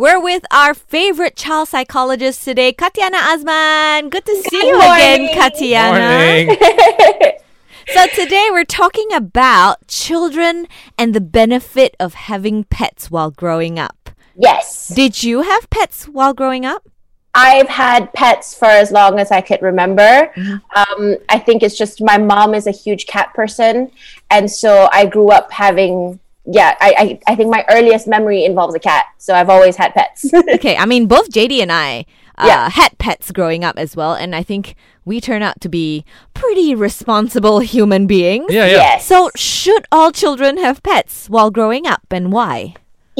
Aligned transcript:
We're 0.00 0.18
with 0.18 0.46
our 0.50 0.72
favorite 0.72 1.36
child 1.36 1.68
psychologist 1.68 2.42
today, 2.42 2.72
Katiana 2.72 3.18
Azman. 3.18 4.08
Good 4.08 4.24
to 4.24 4.34
see 4.34 4.48
Good 4.48 4.66
you 4.68 4.78
morning. 4.78 5.28
again, 5.28 5.36
Katiana. 5.36 6.46
Morning. 6.46 7.36
So 7.92 8.06
today 8.06 8.48
we're 8.50 8.64
talking 8.64 9.12
about 9.12 9.88
children 9.88 10.68
and 10.96 11.12
the 11.12 11.20
benefit 11.20 11.96
of 12.00 12.14
having 12.14 12.64
pets 12.64 13.10
while 13.10 13.30
growing 13.30 13.78
up. 13.78 14.08
yes. 14.36 14.88
Did 14.88 15.22
you 15.22 15.42
have 15.42 15.68
pets 15.68 16.04
while 16.08 16.32
growing 16.32 16.64
up? 16.64 16.88
I've 17.34 17.68
had 17.68 18.10
pets 18.14 18.54
for 18.56 18.68
as 18.68 18.90
long 18.92 19.18
as 19.18 19.30
I 19.30 19.42
could 19.42 19.60
remember. 19.60 20.32
Mm-hmm. 20.34 21.02
Um, 21.02 21.16
I 21.28 21.38
think 21.38 21.62
it's 21.62 21.76
just 21.76 22.00
my 22.00 22.16
mom 22.16 22.54
is 22.54 22.66
a 22.66 22.70
huge 22.70 23.06
cat 23.06 23.34
person. 23.34 23.90
And 24.30 24.50
so 24.50 24.88
I 24.92 25.04
grew 25.04 25.28
up 25.30 25.52
having, 25.52 26.20
yeah, 26.52 26.74
I, 26.80 26.94
I, 27.26 27.32
I 27.32 27.34
think 27.36 27.50
my 27.50 27.64
earliest 27.70 28.06
memory 28.08 28.44
involves 28.44 28.74
a 28.74 28.80
cat. 28.80 29.06
So 29.18 29.34
I've 29.34 29.48
always 29.50 29.76
had 29.76 29.94
pets. 29.94 30.26
Okay, 30.54 30.76
I 30.76 30.84
mean 30.86 31.06
both 31.06 31.30
JD 31.30 31.62
and 31.62 31.70
I 31.72 32.04
uh, 32.36 32.46
Yeah. 32.46 32.70
had 32.70 32.98
pets 32.98 33.30
growing 33.32 33.62
up 33.64 33.78
as 33.78 33.94
well, 33.96 34.14
and 34.14 34.34
I 34.34 34.42
think 34.42 34.74
we 35.04 35.20
turn 35.20 35.42
out 35.42 35.60
to 35.60 35.68
be 35.68 36.04
pretty 36.34 36.74
responsible 36.74 37.60
human 37.60 38.06
beings. 38.06 38.46
Yeah, 38.50 38.66
yeah. 38.66 38.72
yes. 38.76 39.06
So 39.06 39.30
should 39.36 39.86
all 39.92 40.10
children 40.12 40.56
have 40.58 40.82
pets 40.82 41.28
while 41.28 41.50
growing 41.50 41.86
up, 41.86 42.02
and 42.10 42.32
why? 42.32 42.74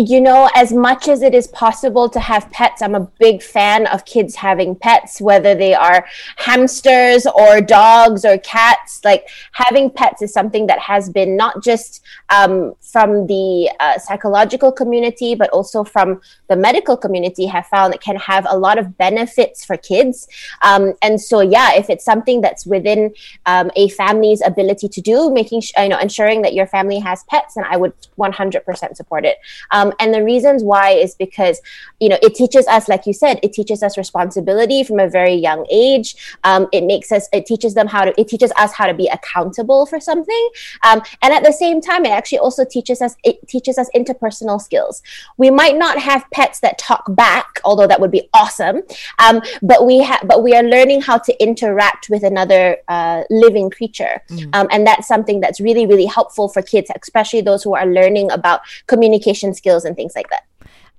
You 0.09 0.21
know, 0.21 0.49
as 0.55 0.73
much 0.73 1.09
as 1.09 1.21
it 1.21 1.35
is 1.35 1.47
possible 1.49 2.09
to 2.09 2.21
have 2.21 2.51
pets, 2.51 2.81
I'm 2.81 2.95
a 2.95 3.01
big 3.19 3.43
fan 3.43 3.87
of 3.89 4.05
kids 4.07 4.35
having 4.35 4.75
pets, 4.75 5.21
whether 5.21 5.55
they 5.55 5.75
are 5.75 6.07
hamsters 6.37 7.27
or 7.27 7.61
dogs 7.61 8.25
or 8.25 8.39
cats. 8.39 9.01
Like 9.05 9.29
having 9.53 9.91
pets 9.91 10.23
is 10.23 10.33
something 10.33 10.67
that 10.69 10.79
has 10.79 11.11
been 11.11 11.37
not 11.37 11.63
just 11.63 12.03
um, 12.31 12.75
from 12.81 13.27
the 13.27 13.71
uh, 13.81 13.99
psychological 13.99 14.73
community, 14.73 15.35
but 15.35 15.51
also 15.51 15.85
from 15.85 16.21
the 16.49 16.57
medical 16.57 16.97
community, 16.97 17.47
have 17.47 17.67
found 17.67 17.95
it 17.95 18.01
can 18.01 18.17
have 18.17 18.47
a 18.49 18.57
lot 18.57 18.79
of 18.79 18.97
benefits 18.97 19.65
for 19.65 19.77
kids. 19.77 20.29
Um, 20.63 20.95
and 21.03 21.21
so, 21.21 21.41
yeah, 21.41 21.75
if 21.75 21.91
it's 21.91 22.05
something 22.05 22.41
that's 22.41 22.65
within 22.65 23.15
um, 23.47 23.71
a 23.77 23.89
family's 23.91 24.41
ability 24.45 24.89
to 24.89 25.01
do, 25.01 25.31
making 25.31 25.61
sh- 25.61 25.73
you 25.79 25.89
know, 25.89 25.99
ensuring 25.99 26.43
that 26.43 26.55
your 26.55 26.67
family 26.67 26.99
has 27.01 27.23
pets, 27.25 27.57
and 27.57 27.67
I 27.67 27.77
would 27.77 27.93
100% 28.19 28.97
support 28.97 29.25
it. 29.25 29.37
Um, 29.71 29.90
and 29.99 30.15
the 30.15 30.23
reasons 30.23 30.63
why 30.63 30.91
is 30.91 31.15
because, 31.15 31.61
you 31.99 32.09
know, 32.09 32.19
it 32.23 32.35
teaches 32.35 32.67
us, 32.67 32.89
like 32.89 33.07
you 33.07 33.13
said, 33.13 33.41
it 33.43 33.53
teaches 33.53 33.83
us 33.83 33.99
responsibility 33.99 34.85
from 34.85 35.01
a 35.01 35.09
very 35.09 35.35
young 35.35 35.67
age. 35.71 36.17
Um, 36.45 36.69
it 36.73 36.85
makes 36.85 37.11
us, 37.13 37.29
it 37.33 37.47
teaches 37.47 37.75
them 37.75 37.87
how 37.87 38.05
to, 38.05 38.21
it 38.21 38.29
teaches 38.29 38.53
us 38.57 38.73
how 38.73 38.87
to 38.87 38.95
be 38.95 39.09
accountable 39.09 39.87
for 39.87 40.01
something. 40.01 40.51
Um, 40.83 41.03
and 41.23 41.33
at 41.33 41.45
the 41.45 41.53
same 41.53 41.81
time, 41.81 42.05
it 42.05 42.11
actually 42.11 42.39
also 42.39 42.65
teaches 42.65 43.03
us, 43.03 43.17
it 43.25 43.47
teaches 43.49 43.79
us 43.79 43.89
interpersonal 43.95 44.61
skills. 44.61 45.03
We 45.37 45.51
might 45.51 45.77
not 45.77 45.99
have 45.99 46.25
pets 46.31 46.61
that 46.61 46.79
talk 46.79 47.05
back, 47.09 47.61
although 47.65 47.87
that 47.87 48.01
would 48.01 48.11
be 48.11 48.29
awesome. 48.33 48.83
Um, 49.19 49.43
but 49.63 49.87
we 49.87 49.99
have, 49.99 50.23
but 50.25 50.43
we 50.43 50.55
are 50.55 50.63
learning 50.63 51.03
how 51.03 51.19
to 51.19 51.43
interact 51.43 52.09
with 52.09 52.23
another 52.23 52.77
uh, 52.89 53.23
living 53.31 53.71
creature, 53.71 54.23
um, 54.53 54.69
and 54.71 54.87
that's 54.87 55.07
something 55.07 55.41
that's 55.41 55.61
really, 55.61 55.87
really 55.87 56.07
helpful 56.07 56.49
for 56.49 56.63
kids, 56.63 56.91
especially 57.03 57.41
those 57.41 57.63
who 57.63 57.75
are 57.75 57.87
learning 57.87 58.31
about 58.31 58.61
communication 58.87 59.55
skills 59.55 59.80
and 59.85 59.97
things 59.97 60.15
like 60.15 60.31
that. 60.31 60.43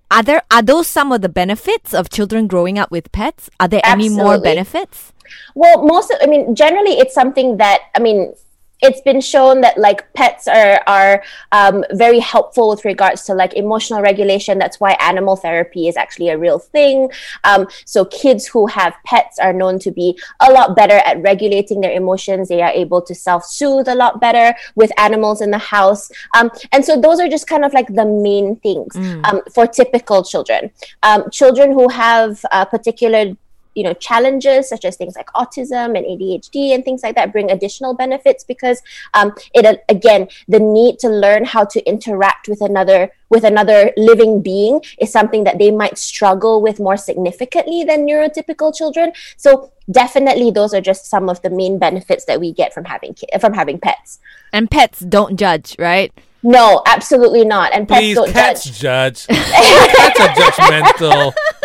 Are 0.09 0.23
there 0.23 0.41
are 0.51 0.61
those 0.61 0.87
some 0.87 1.11
of 1.11 1.21
the 1.21 1.29
benefits 1.29 1.93
of 1.93 2.09
children 2.09 2.47
growing 2.47 2.77
up 2.77 2.91
with 2.91 3.11
pets? 3.11 3.49
Are 3.59 3.67
there 3.67 3.81
any 3.85 4.09
more 4.09 4.39
benefits? 4.39 5.13
Well, 5.55 5.83
most 5.83 6.11
of, 6.11 6.17
I 6.21 6.27
mean, 6.27 6.53
generally, 6.53 6.99
it's 6.99 7.13
something 7.13 7.57
that 7.57 7.79
I 7.95 7.99
mean. 7.99 8.33
It's 8.81 9.01
been 9.01 9.21
shown 9.21 9.61
that 9.61 9.77
like 9.77 10.11
pets 10.13 10.47
are 10.47 10.81
are 10.87 11.23
um, 11.51 11.83
very 11.91 12.19
helpful 12.19 12.69
with 12.69 12.85
regards 12.85 13.23
to 13.25 13.33
like 13.33 13.53
emotional 13.53 14.01
regulation. 14.01 14.57
That's 14.57 14.79
why 14.79 14.93
animal 14.99 15.35
therapy 15.35 15.87
is 15.87 15.97
actually 15.97 16.29
a 16.29 16.37
real 16.37 16.59
thing. 16.59 17.11
Um, 17.43 17.67
so 17.85 18.05
kids 18.05 18.47
who 18.47 18.67
have 18.67 18.93
pets 19.05 19.39
are 19.39 19.53
known 19.53 19.79
to 19.79 19.91
be 19.91 20.19
a 20.39 20.51
lot 20.51 20.75
better 20.75 20.97
at 21.05 21.21
regulating 21.21 21.81
their 21.81 21.91
emotions. 21.91 22.49
They 22.49 22.61
are 22.61 22.71
able 22.71 23.01
to 23.03 23.15
self 23.15 23.45
soothe 23.45 23.87
a 23.87 23.95
lot 23.95 24.19
better 24.19 24.55
with 24.75 24.91
animals 24.97 25.41
in 25.41 25.51
the 25.51 25.57
house. 25.57 26.11
Um, 26.35 26.49
and 26.71 26.83
so 26.83 26.99
those 26.99 27.19
are 27.19 27.27
just 27.27 27.47
kind 27.47 27.65
of 27.65 27.73
like 27.73 27.87
the 27.87 28.05
main 28.05 28.55
things 28.57 28.95
um, 29.25 29.41
for 29.53 29.67
typical 29.67 30.23
children. 30.23 30.71
Um, 31.03 31.29
children 31.31 31.71
who 31.71 31.89
have 31.89 32.43
uh, 32.51 32.65
particular 32.65 33.35
you 33.75 33.83
know 33.83 33.93
challenges 33.93 34.69
such 34.69 34.85
as 34.85 34.95
things 34.97 35.15
like 35.15 35.27
autism 35.33 35.97
and 35.97 36.05
ADHD 36.05 36.73
and 36.73 36.83
things 36.83 37.03
like 37.03 37.15
that 37.15 37.31
bring 37.31 37.49
additional 37.51 37.93
benefits 37.93 38.43
because 38.43 38.81
um, 39.13 39.33
it 39.53 39.65
uh, 39.65 39.75
again 39.89 40.27
the 40.47 40.59
need 40.59 40.99
to 40.99 41.09
learn 41.09 41.45
how 41.45 41.63
to 41.65 41.81
interact 41.87 42.47
with 42.47 42.61
another 42.61 43.11
with 43.29 43.43
another 43.45 43.91
living 43.95 44.41
being 44.41 44.81
is 44.99 45.11
something 45.11 45.45
that 45.45 45.57
they 45.57 45.71
might 45.71 45.97
struggle 45.97 46.61
with 46.61 46.79
more 46.79 46.97
significantly 46.97 47.83
than 47.83 48.05
neurotypical 48.05 48.75
children 48.75 49.11
so 49.37 49.71
definitely 49.89 50.51
those 50.51 50.73
are 50.73 50.81
just 50.81 51.05
some 51.05 51.29
of 51.29 51.41
the 51.41 51.49
main 51.49 51.79
benefits 51.79 52.25
that 52.25 52.39
we 52.39 52.51
get 52.51 52.73
from 52.73 52.85
having 52.85 53.13
ki- 53.13 53.27
from 53.39 53.53
having 53.53 53.79
pets 53.79 54.19
And 54.53 54.69
pets 54.69 54.99
don't 54.99 55.37
judge, 55.37 55.75
right? 55.79 56.11
no 56.43 56.81
absolutely 56.87 57.45
not 57.45 57.71
and 57.73 57.87
pets 57.87 57.99
Please, 57.99 58.15
don't 58.15 58.31
cats 58.31 58.63
judge 58.63 58.79
judge. 58.79 59.27
cats 59.27 60.19
are 60.19 60.29
judgmental. 60.29 61.33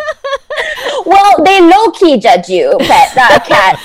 well, 1.07 1.45
they 1.45 1.61
low 1.61 1.91
key 1.93 2.19
judge 2.19 2.49
you, 2.49 2.77
pet, 2.81 3.17
uh, 3.17 3.39
cats, 3.41 3.83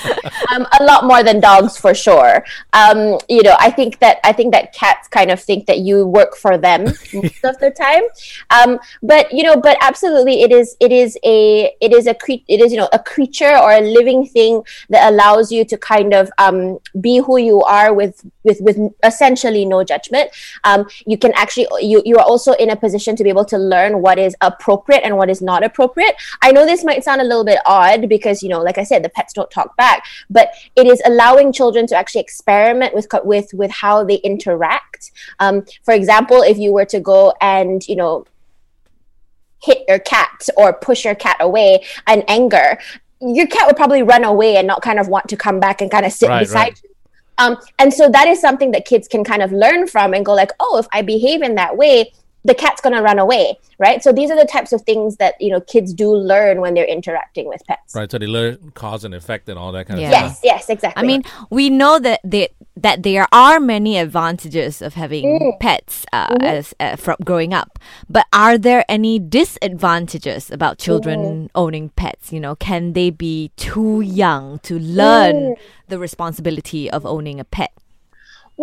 um, 0.52 0.66
a 0.80 0.84
lot 0.84 1.04
more 1.04 1.22
than 1.22 1.40
dogs 1.40 1.78
for 1.78 1.94
sure. 1.94 2.44
Um, 2.72 3.18
you 3.28 3.42
know, 3.42 3.56
I 3.58 3.70
think 3.70 3.98
that 4.00 4.18
I 4.24 4.32
think 4.32 4.52
that 4.52 4.72
cats 4.72 5.08
kind 5.08 5.30
of 5.30 5.40
think 5.40 5.66
that 5.66 5.78
you 5.78 6.06
work 6.06 6.36
for 6.36 6.58
them 6.58 6.84
most 7.12 7.44
of 7.44 7.58
the 7.58 7.70
time. 7.70 8.02
Um, 8.50 8.78
but 9.02 9.32
you 9.32 9.42
know, 9.42 9.56
but 9.56 9.76
absolutely, 9.80 10.42
it 10.42 10.52
is 10.52 10.76
it 10.80 10.92
is 10.92 11.18
a 11.24 11.74
it 11.80 11.92
is 11.92 12.06
a 12.06 12.14
cre- 12.14 12.44
it 12.48 12.60
is 12.60 12.72
you 12.72 12.78
know 12.78 12.88
a 12.92 12.98
creature 12.98 13.56
or 13.56 13.72
a 13.72 13.80
living 13.80 14.26
thing 14.26 14.62
that 14.88 15.12
allows 15.12 15.52
you 15.52 15.64
to 15.64 15.76
kind 15.78 16.12
of 16.14 16.30
um, 16.38 16.78
be 17.00 17.18
who 17.18 17.38
you 17.38 17.62
are 17.62 17.94
with 17.94 18.24
with 18.42 18.60
with 18.60 18.78
essentially 19.04 19.64
no 19.64 19.84
judgment. 19.84 20.30
Um, 20.64 20.88
you 21.06 21.18
can 21.18 21.32
actually 21.34 21.66
you 21.80 22.02
you 22.04 22.16
are 22.16 22.24
also 22.24 22.52
in 22.54 22.70
a 22.70 22.76
position 22.76 23.16
to 23.16 23.22
be 23.24 23.28
able 23.28 23.44
to 23.46 23.58
learn 23.58 24.00
what 24.00 24.18
is 24.18 24.34
appropriate 24.40 25.02
and 25.04 25.16
what 25.16 25.30
is 25.30 25.40
not 25.42 25.62
appropriate. 25.62 26.14
I 26.42 26.52
know 26.52 26.66
this 26.66 26.84
might 26.84 27.04
sound 27.04 27.11
a 27.20 27.24
little 27.24 27.44
bit 27.44 27.58
odd 27.66 28.08
because 28.08 28.42
you 28.42 28.48
know, 28.48 28.60
like 28.62 28.78
I 28.78 28.84
said, 28.84 29.02
the 29.02 29.08
pets 29.08 29.32
don't 29.32 29.50
talk 29.50 29.76
back, 29.76 30.04
but 30.30 30.52
it 30.76 30.86
is 30.86 31.02
allowing 31.04 31.52
children 31.52 31.86
to 31.88 31.96
actually 31.96 32.20
experiment 32.22 32.94
with 32.94 33.06
with 33.24 33.52
with 33.52 33.70
how 33.70 34.04
they 34.04 34.16
interact. 34.16 35.12
Um, 35.40 35.64
for 35.84 35.94
example, 35.94 36.42
if 36.42 36.58
you 36.58 36.72
were 36.72 36.86
to 36.86 37.00
go 37.00 37.34
and 37.40 37.86
you 37.88 37.96
know 37.96 38.26
hit 39.62 39.84
your 39.88 39.98
cat 40.00 40.48
or 40.56 40.72
push 40.72 41.04
your 41.04 41.14
cat 41.14 41.36
away 41.40 41.84
in 42.08 42.22
anger, 42.28 42.78
your 43.20 43.46
cat 43.46 43.66
would 43.66 43.76
probably 43.76 44.02
run 44.02 44.24
away 44.24 44.56
and 44.56 44.66
not 44.66 44.82
kind 44.82 44.98
of 44.98 45.08
want 45.08 45.28
to 45.28 45.36
come 45.36 45.60
back 45.60 45.80
and 45.80 45.90
kind 45.90 46.04
of 46.04 46.12
sit 46.12 46.28
Right, 46.28 46.40
beside 46.40 46.58
right. 46.58 46.80
you. 46.82 46.88
Um, 47.38 47.56
and 47.78 47.92
so 47.92 48.08
that 48.08 48.28
is 48.28 48.40
something 48.40 48.72
that 48.72 48.84
kids 48.84 49.08
can 49.08 49.24
kind 49.24 49.42
of 49.42 49.52
learn 49.52 49.86
from 49.86 50.14
and 50.14 50.24
go 50.24 50.34
like, 50.34 50.50
oh, 50.60 50.78
if 50.78 50.86
I 50.92 51.02
behave 51.02 51.42
in 51.42 51.54
that 51.54 51.76
way, 51.76 52.12
the 52.44 52.54
cat's 52.54 52.80
gonna 52.80 53.02
run 53.02 53.18
away, 53.18 53.56
right? 53.78 54.02
So 54.02 54.12
these 54.12 54.30
are 54.30 54.36
the 54.36 54.46
types 54.46 54.72
of 54.72 54.82
things 54.82 55.16
that 55.16 55.34
you 55.40 55.50
know 55.50 55.60
kids 55.60 55.92
do 55.94 56.10
learn 56.14 56.60
when 56.60 56.74
they're 56.74 56.84
interacting 56.84 57.46
with 57.48 57.62
pets. 57.66 57.94
Right, 57.94 58.10
so 58.10 58.18
they 58.18 58.26
learn 58.26 58.72
cause 58.74 59.04
and 59.04 59.14
effect 59.14 59.48
and 59.48 59.58
all 59.58 59.72
that 59.72 59.86
kind 59.86 60.00
Yeah. 60.00 60.06
of 60.08 60.12
stuff. 60.12 60.40
yes, 60.44 60.66
yes, 60.68 60.70
exactly. 60.70 61.02
I 61.02 61.06
mean, 61.06 61.22
we 61.50 61.70
know 61.70 61.98
that 62.00 62.20
they, 62.24 62.48
that 62.76 63.02
there 63.02 63.26
are 63.32 63.60
many 63.60 63.96
advantages 63.98 64.82
of 64.82 64.94
having 64.94 65.56
pets 65.60 66.04
uh, 66.12 66.34
as 66.40 66.74
uh, 66.80 66.96
from 66.96 67.16
growing 67.24 67.54
up, 67.54 67.78
but 68.08 68.26
are 68.32 68.58
there 68.58 68.84
any 68.88 69.18
disadvantages 69.18 70.50
about 70.50 70.78
children 70.78 71.50
owning 71.54 71.90
pets? 71.90 72.32
You 72.32 72.40
know, 72.40 72.54
can 72.56 72.92
they 72.92 73.10
be 73.10 73.52
too 73.56 74.00
young 74.00 74.58
to 74.60 74.78
learn 74.78 75.56
the 75.88 75.98
responsibility 75.98 76.90
of 76.90 77.06
owning 77.06 77.38
a 77.40 77.44
pet? 77.44 77.72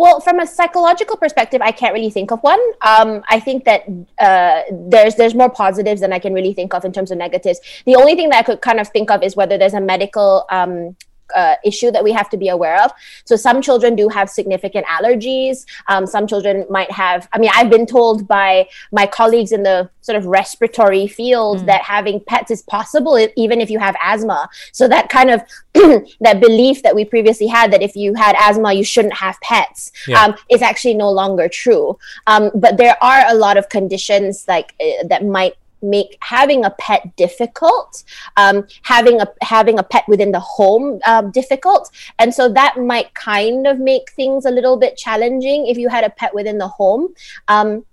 Well, 0.00 0.18
from 0.18 0.40
a 0.40 0.46
psychological 0.46 1.18
perspective, 1.18 1.60
I 1.60 1.72
can't 1.72 1.92
really 1.92 2.08
think 2.08 2.30
of 2.32 2.40
one. 2.40 2.58
Um, 2.80 3.22
I 3.28 3.38
think 3.38 3.66
that 3.66 3.82
uh, 4.18 4.62
there's 4.72 5.16
there's 5.16 5.34
more 5.34 5.50
positives 5.50 6.00
than 6.00 6.10
I 6.10 6.18
can 6.18 6.32
really 6.32 6.54
think 6.54 6.72
of 6.72 6.86
in 6.86 6.92
terms 6.92 7.10
of 7.10 7.18
negatives. 7.18 7.60
The 7.84 7.96
only 7.96 8.14
thing 8.14 8.30
that 8.30 8.38
I 8.38 8.42
could 8.42 8.62
kind 8.62 8.80
of 8.80 8.88
think 8.88 9.10
of 9.10 9.22
is 9.22 9.36
whether 9.36 9.58
there's 9.58 9.74
a 9.74 9.80
medical 9.94 10.46
um, 10.48 10.96
uh, 11.36 11.54
issue 11.64 11.90
that 11.90 12.02
we 12.02 12.12
have 12.12 12.28
to 12.30 12.36
be 12.36 12.48
aware 12.48 12.82
of. 12.82 12.90
So 13.24 13.36
some 13.36 13.60
children 13.62 13.96
do 13.96 14.08
have 14.08 14.30
significant 14.30 14.86
allergies. 14.86 15.64
Um, 15.88 16.06
some 16.06 16.26
children 16.26 16.66
might 16.70 16.90
have. 16.90 17.28
I 17.32 17.38
mean, 17.38 17.50
I've 17.54 17.70
been 17.70 17.86
told 17.86 18.26
by 18.26 18.68
my 18.92 19.06
colleagues 19.06 19.52
in 19.52 19.62
the 19.62 19.90
sort 20.02 20.16
of 20.16 20.26
respiratory 20.26 21.06
field 21.06 21.66
that 21.66 21.82
having 21.82 22.20
pets 22.20 22.50
is 22.50 22.62
possible 22.62 23.18
even 23.36 23.60
if 23.60 23.70
you 23.70 23.78
have 23.78 23.94
asthma. 24.02 24.48
So 24.72 24.88
that 24.88 25.08
kind 25.08 25.30
of 25.30 25.42
that 26.20 26.40
belief 26.40 26.82
that 26.82 26.94
we 26.94 27.04
previously 27.04 27.46
had 27.46 27.72
that 27.72 27.82
if 27.82 27.94
you 27.94 28.14
had 28.14 28.34
asthma 28.38 28.72
you 28.72 28.84
shouldn't 28.84 29.14
have 29.14 29.40
pets 29.40 29.92
Yeah. 30.06 30.24
um, 30.24 30.34
is 30.48 30.62
actually 30.62 30.94
no 30.94 31.10
longer 31.10 31.48
true. 31.48 31.98
Um, 32.26 32.50
but 32.54 32.76
there 32.76 32.96
are 33.02 33.24
a 33.28 33.34
lot 33.34 33.56
of 33.56 33.68
conditions 33.68 34.46
like 34.48 34.74
uh, 34.80 35.06
that 35.08 35.24
might 35.24 35.54
make 35.82 36.16
having 36.20 36.64
a 36.64 36.70
pet 36.70 37.16
difficult 37.16 38.04
um, 38.36 38.66
having 38.82 39.20
a 39.20 39.26
having 39.42 39.78
a 39.78 39.82
pet 39.82 40.04
within 40.08 40.32
the 40.32 40.40
home 40.40 41.00
um, 41.06 41.30
difficult. 41.30 41.90
And 42.18 42.34
so 42.34 42.48
that 42.52 42.78
might 42.78 43.12
kind 43.14 43.66
of 43.66 43.78
make 43.78 44.12
things 44.12 44.44
a 44.44 44.50
little 44.50 44.76
bit 44.76 44.96
challenging 44.96 45.66
if 45.66 45.76
you 45.78 45.88
had 45.88 46.04
a 46.04 46.10
pet 46.10 46.34
within 46.34 46.58
the 46.58 46.68
home. 46.68 47.14
Um, 47.48 47.84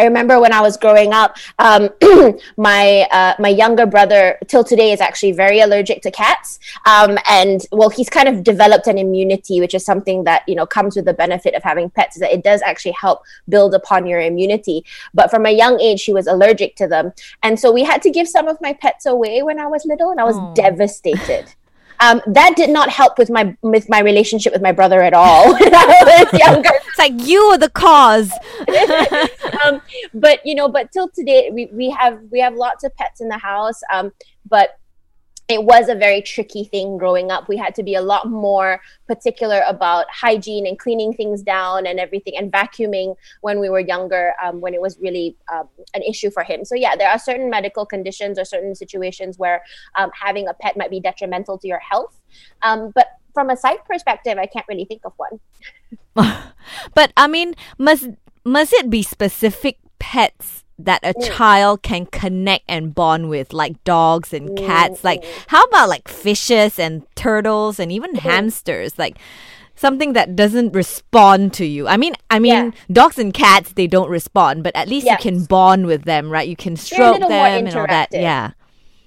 I 0.00 0.04
remember 0.04 0.40
when 0.40 0.54
I 0.54 0.62
was 0.62 0.78
growing 0.78 1.12
up, 1.12 1.36
um, 1.58 1.90
my 2.56 3.06
uh, 3.10 3.34
my 3.38 3.50
younger 3.50 3.84
brother 3.84 4.38
till 4.48 4.64
today 4.64 4.92
is 4.92 5.00
actually 5.00 5.32
very 5.32 5.60
allergic 5.60 6.00
to 6.02 6.10
cats, 6.10 6.58
um, 6.86 7.18
and 7.28 7.60
well, 7.70 7.90
he's 7.90 8.08
kind 8.08 8.26
of 8.26 8.42
developed 8.42 8.86
an 8.86 8.96
immunity, 8.96 9.60
which 9.60 9.74
is 9.74 9.84
something 9.84 10.24
that 10.24 10.42
you 10.48 10.54
know 10.54 10.64
comes 10.64 10.96
with 10.96 11.04
the 11.04 11.12
benefit 11.12 11.54
of 11.54 11.62
having 11.62 11.90
pets. 11.90 12.16
Is 12.16 12.20
that 12.20 12.32
it 12.32 12.42
does 12.42 12.62
actually 12.62 12.92
help 12.92 13.22
build 13.46 13.74
upon 13.74 14.06
your 14.06 14.20
immunity. 14.20 14.86
But 15.12 15.30
from 15.30 15.44
a 15.44 15.50
young 15.50 15.78
age, 15.80 16.04
he 16.04 16.14
was 16.14 16.26
allergic 16.26 16.76
to 16.76 16.88
them, 16.88 17.12
and 17.42 17.60
so 17.60 17.70
we 17.70 17.84
had 17.84 18.00
to 18.02 18.10
give 18.10 18.26
some 18.26 18.48
of 18.48 18.58
my 18.62 18.72
pets 18.72 19.04
away 19.04 19.42
when 19.42 19.60
I 19.60 19.66
was 19.66 19.84
little, 19.84 20.10
and 20.10 20.18
I 20.18 20.24
was 20.24 20.36
Aw. 20.38 20.54
devastated. 20.54 21.54
Um, 22.00 22.22
that 22.26 22.54
did 22.56 22.70
not 22.70 22.88
help 22.88 23.18
with 23.18 23.28
my 23.28 23.54
with 23.60 23.88
my 23.90 24.00
relationship 24.00 24.54
with 24.54 24.62
my 24.62 24.72
brother 24.72 25.02
at 25.02 25.12
all 25.12 25.52
when 25.60 25.74
I 25.74 26.02
was 26.02 26.40
younger. 26.46 26.70
It's 26.88 26.98
like 26.98 27.12
you 27.28 27.48
were 27.50 27.58
the 27.58 27.68
cause. 27.68 28.32
um, 29.64 29.80
but 30.14 30.44
you 30.44 30.54
know, 30.54 30.68
but 30.68 30.92
till 30.92 31.08
today, 31.08 31.50
we, 31.52 31.66
we 31.72 31.90
have 31.90 32.20
we 32.30 32.40
have 32.40 32.54
lots 32.54 32.84
of 32.84 32.94
pets 32.96 33.20
in 33.20 33.28
the 33.28 33.38
house. 33.38 33.80
Um, 33.92 34.12
but 34.48 34.76
it 35.50 35.64
was 35.64 35.88
a 35.88 35.96
very 35.96 36.22
tricky 36.22 36.62
thing 36.62 36.96
growing 36.96 37.32
up. 37.32 37.48
We 37.48 37.56
had 37.56 37.74
to 37.74 37.82
be 37.82 37.96
a 37.96 38.00
lot 38.00 38.30
more 38.30 38.80
particular 39.08 39.62
about 39.66 40.06
hygiene 40.08 40.64
and 40.64 40.78
cleaning 40.78 41.12
things 41.12 41.42
down 41.42 41.86
and 41.86 41.98
everything, 41.98 42.36
and 42.36 42.52
vacuuming 42.52 43.16
when 43.40 43.58
we 43.58 43.68
were 43.68 43.80
younger, 43.80 44.32
um, 44.42 44.60
when 44.60 44.74
it 44.74 44.80
was 44.80 44.96
really 45.00 45.36
um, 45.52 45.68
an 45.94 46.02
issue 46.02 46.30
for 46.30 46.44
him. 46.44 46.64
So 46.64 46.76
yeah, 46.76 46.94
there 46.94 47.10
are 47.10 47.18
certain 47.18 47.50
medical 47.50 47.84
conditions 47.84 48.38
or 48.38 48.44
certain 48.44 48.76
situations 48.76 49.38
where 49.38 49.64
um, 49.96 50.10
having 50.14 50.46
a 50.46 50.54
pet 50.54 50.76
might 50.76 50.90
be 50.90 51.00
detrimental 51.00 51.58
to 51.58 51.66
your 51.66 51.80
health. 51.80 52.16
Um, 52.62 52.92
but 52.94 53.08
from 53.34 53.50
a 53.50 53.56
psych 53.56 53.84
perspective, 53.86 54.38
I 54.38 54.46
can't 54.46 54.66
really 54.68 54.84
think 54.84 55.02
of 55.04 55.14
one. 55.16 55.40
But 56.94 57.12
I 57.16 57.26
mean, 57.26 57.54
must 57.78 58.08
must 58.44 58.72
it 58.72 58.90
be 58.90 59.02
specific 59.02 59.78
pets 59.98 60.64
that 60.78 61.00
a 61.02 61.12
mm. 61.12 61.30
child 61.30 61.82
can 61.82 62.06
connect 62.06 62.64
and 62.68 62.94
bond 62.94 63.28
with, 63.28 63.52
like 63.52 63.82
dogs 63.84 64.32
and 64.32 64.56
cats? 64.56 65.00
Mm, 65.00 65.04
like, 65.04 65.22
mm. 65.22 65.44
how 65.48 65.62
about 65.64 65.88
like 65.88 66.08
fishes 66.08 66.78
and 66.78 67.04
turtles 67.16 67.78
and 67.78 67.92
even 67.92 68.12
mm-hmm. 68.12 68.28
hamsters? 68.28 68.98
Like 68.98 69.18
something 69.74 70.12
that 70.12 70.36
doesn't 70.36 70.72
respond 70.74 71.54
to 71.54 71.64
you. 71.64 71.88
I 71.88 71.96
mean, 71.96 72.14
I 72.30 72.38
mean, 72.38 72.74
dogs 72.92 73.18
and 73.18 73.32
cats 73.32 73.72
they 73.72 73.86
don't 73.86 74.10
respond, 74.10 74.62
but 74.62 74.76
at 74.76 74.88
least 74.88 75.06
Yes. 75.06 75.24
you 75.24 75.30
can 75.30 75.44
bond 75.44 75.86
with 75.86 76.04
them, 76.04 76.30
right? 76.30 76.46
You 76.46 76.56
can 76.56 76.76
stroke 76.76 77.20
them 77.20 77.32
and 77.32 77.74
all 77.74 77.86
that. 77.86 78.08
Yeah. 78.12 78.52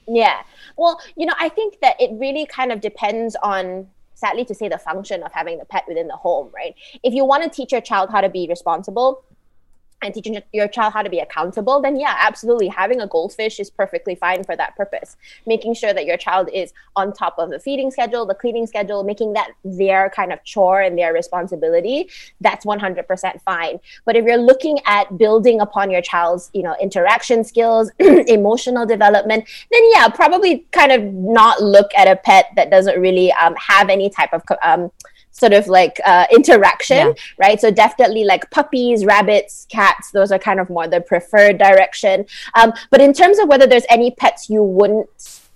Yeah. 0.08 0.42
Well, 0.76 1.00
you 1.16 1.28
know, 1.28 1.36
I 1.40 1.50
think 1.50 1.80
that 1.82 1.96
it 2.00 2.10
really 2.14 2.46
kind 2.48 2.72
of 2.72 2.82
depends 2.82 3.36
on, 3.44 3.88
sadly 4.24 4.46
to 4.46 4.56
say, 4.56 4.70
the 4.70 4.78
function 4.78 5.22
of 5.24 5.32
having 5.34 5.58
the 5.58 5.66
pet 5.66 5.84
within 5.88 6.08
the 6.08 6.16
home, 6.16 6.50
right? 6.56 6.76
If 7.04 7.14
you 7.14 7.26
want 7.26 7.44
to 7.44 7.50
teach 7.50 7.72
your 7.74 7.82
child 7.82 8.10
how 8.10 8.22
to 8.22 8.30
be 8.30 8.48
responsible, 8.48 9.24
and 10.04 10.14
teaching 10.14 10.38
your 10.52 10.68
child 10.68 10.94
how 10.94 11.02
to 11.02 11.10
be 11.10 11.20
accountable, 11.20 11.82
then 11.82 12.00
yeah, 12.00 12.16
absolutely. 12.20 12.68
Having 12.68 13.02
a 13.02 13.08
goldfish 13.08 13.60
is 13.60 13.70
perfectly 13.70 14.16
fine 14.16 14.44
for 14.44 14.56
that 14.56 14.76
purpose. 14.76 15.18
Making 15.46 15.74
sure 15.74 15.94
that 15.94 16.06
your 16.06 16.18
child 16.18 16.50
is 16.54 16.74
on 16.96 17.14
top 17.14 17.36
of 17.38 17.50
the 17.50 17.60
feeding 17.60 17.92
schedule, 17.92 18.26
the 18.26 18.36
cleaning 18.36 18.68
schedule, 18.68 19.04
making 19.04 19.34
that 19.34 19.52
their 19.64 20.10
kind 20.10 20.32
of 20.34 20.44
chore 20.44 20.82
and 20.82 20.98
their 20.98 21.14
responsibility, 21.14 22.10
that's 22.42 22.66
100% 22.66 23.42
fine. 23.42 23.80
But 24.06 24.16
if 24.16 24.26
you're 24.26 24.38
looking 24.38 24.80
at 24.86 25.18
building 25.18 25.62
upon 25.62 25.92
your 25.92 26.02
child's, 26.02 26.50
you 26.54 26.64
know, 26.64 26.76
interaction 26.82 27.44
skills, 27.44 27.92
emotional 28.00 28.86
development, 28.86 29.46
then 29.72 29.82
yeah, 29.92 30.08
probably 30.10 30.66
kind 30.72 30.92
of 30.92 31.04
not 31.04 31.62
look 31.62 31.92
at 31.96 32.08
a 32.08 32.16
pet 32.16 32.48
that 32.56 32.70
doesn't 32.70 33.00
really 33.00 33.32
um, 33.34 33.56
have 33.56 33.90
any 33.90 34.10
type 34.10 34.34
of 34.34 34.44
um, 34.64 34.92
sort 35.44 35.54
of 35.54 35.68
like 35.68 36.00
uh, 36.06 36.26
interaction, 36.32 37.08
Yeah. 37.08 37.14
right? 37.38 37.60
So 37.60 37.70
definitely 37.70 38.24
like 38.24 38.50
puppies, 38.50 39.04
rabbits, 39.04 39.68
cats, 39.70 40.12
those 40.12 40.32
are 40.32 40.40
kind 40.40 40.60
of 40.62 40.70
more 40.70 40.88
the 40.88 41.02
preferred 41.02 41.58
direction. 41.58 42.26
Um, 42.56 42.72
but 42.92 43.02
in 43.02 43.12
terms 43.12 43.40
of 43.40 43.50
whether 43.50 43.68
there's 43.68 43.86
any 43.90 44.12
pets 44.12 44.50
you 44.50 44.64
wouldn't 44.64 45.10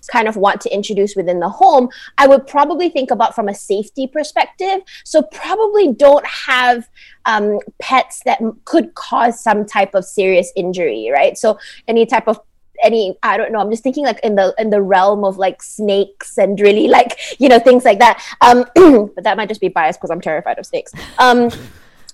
kind 0.08 0.28
of 0.28 0.36
want 0.36 0.60
to 0.62 0.68
introduce 0.74 1.14
within 1.16 1.38
the 1.40 1.48
home, 1.48 1.88
I 2.18 2.26
would 2.26 2.46
probably 2.46 2.88
think 2.90 3.10
about 3.10 3.34
from 3.34 3.48
a 3.48 3.54
safety 3.54 4.06
perspective. 4.06 4.80
So 5.04 5.22
probably 5.22 5.92
don't 5.92 6.26
have 6.26 6.88
um, 7.26 7.58
pets 7.78 8.22
that 8.24 8.40
m- 8.40 8.60
could 8.64 8.94
cause 8.94 9.42
some 9.42 9.66
type 9.66 9.94
of 9.94 10.04
serious 10.04 10.50
injury, 10.56 11.10
right? 11.12 11.36
So 11.36 11.58
any 11.86 12.04
type 12.06 12.26
of 12.26 12.40
any 12.82 13.16
i 13.22 13.36
don't 13.36 13.52
know 13.52 13.58
i'm 13.58 13.70
just 13.70 13.82
thinking 13.82 14.04
like 14.04 14.20
in 14.22 14.34
the 14.34 14.54
in 14.58 14.70
the 14.70 14.80
realm 14.80 15.24
of 15.24 15.36
like 15.38 15.62
snakes 15.62 16.38
and 16.38 16.60
really 16.60 16.88
like 16.88 17.18
you 17.38 17.48
know 17.48 17.58
things 17.58 17.84
like 17.84 17.98
that. 17.98 18.22
Um 18.40 18.64
but 19.14 19.24
that 19.24 19.36
might 19.36 19.48
just 19.48 19.60
be 19.60 19.68
biased 19.68 19.98
because 19.98 20.10
i'm 20.10 20.20
terrified 20.20 20.58
of 20.58 20.66
snakes. 20.66 20.92
Um 21.18 21.50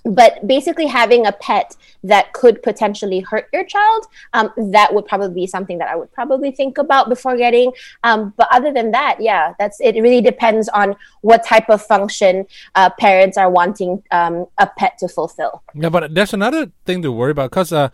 but 0.07 0.45
basically 0.45 0.85
having 0.85 1.25
a 1.25 1.31
pet 1.31 1.75
that 2.03 2.31
could 2.33 2.61
potentially 2.61 3.21
hurt 3.21 3.49
your 3.51 3.63
child 3.63 4.05
um, 4.33 4.51
that 4.55 4.93
would 4.93 5.07
probably 5.07 5.33
be 5.33 5.47
something 5.47 5.79
that 5.79 5.89
i 5.89 5.95
would 5.95 6.11
probably 6.13 6.51
think 6.51 6.77
about 6.77 7.09
before 7.09 7.35
getting. 7.35 7.71
Um, 8.03 8.31
but 8.37 8.47
other 8.51 8.71
than 8.71 8.91
that 8.91 9.17
yeah 9.19 9.53
that's 9.57 9.79
it 9.79 9.93
really 9.99 10.21
depends 10.21 10.69
on 10.69 10.95
what 11.21 11.43
type 11.43 11.69
of 11.69 11.81
function 11.81 12.45
uh, 12.75 12.91
parents 12.99 13.37
are 13.37 13.49
wanting 13.49 14.03
um, 14.11 14.45
a 14.59 14.67
pet 14.67 14.97
to 14.99 15.07
fulfill. 15.07 15.63
Yeah, 15.73 15.89
but 15.89 16.13
there's 16.13 16.33
another 16.33 16.71
thing 16.85 17.01
to 17.01 17.11
worry 17.11 17.31
about 17.31 17.49
because 17.49 17.73
uh, 17.73 17.89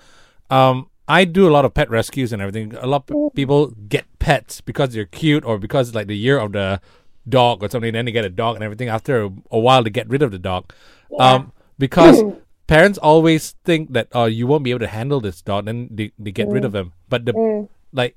um, 0.49 0.89
I 1.11 1.25
do 1.25 1.45
a 1.45 1.51
lot 1.51 1.65
of 1.65 1.73
pet 1.73 1.89
rescues 1.89 2.31
and 2.31 2.41
everything. 2.41 2.73
A 2.75 2.87
lot 2.87 3.09
of 3.09 3.15
oh. 3.15 3.29
people 3.31 3.67
get 3.89 4.05
pets 4.19 4.61
because 4.61 4.93
they're 4.93 5.05
cute 5.05 5.43
or 5.43 5.57
because 5.57 5.93
like 5.93 6.07
the 6.07 6.15
year 6.15 6.39
of 6.39 6.53
the 6.53 6.79
dog 7.27 7.61
or 7.61 7.69
something. 7.69 7.91
Then 7.91 8.05
they 8.05 8.13
get 8.13 8.23
a 8.23 8.29
dog 8.29 8.55
and 8.55 8.63
everything. 8.63 8.87
After 8.87 9.23
a, 9.23 9.29
a 9.51 9.59
while, 9.59 9.83
they 9.83 9.89
get 9.89 10.07
rid 10.09 10.21
of 10.21 10.31
the 10.31 10.39
dog. 10.39 10.71
Um, 11.19 11.51
because 11.77 12.23
parents 12.67 12.97
always 12.97 13.55
think 13.65 13.91
that 13.91 14.07
oh, 14.13 14.25
you 14.25 14.47
won't 14.47 14.63
be 14.63 14.71
able 14.71 14.79
to 14.79 14.87
handle 14.87 15.19
this 15.19 15.41
dog, 15.41 15.65
then 15.65 15.89
they, 15.91 16.11
they 16.17 16.31
get 16.31 16.47
rid 16.47 16.63
of 16.63 16.71
mm. 16.71 16.79
him. 16.79 16.93
But 17.09 17.25
the 17.25 17.33
mm. 17.33 17.67
like, 17.91 18.15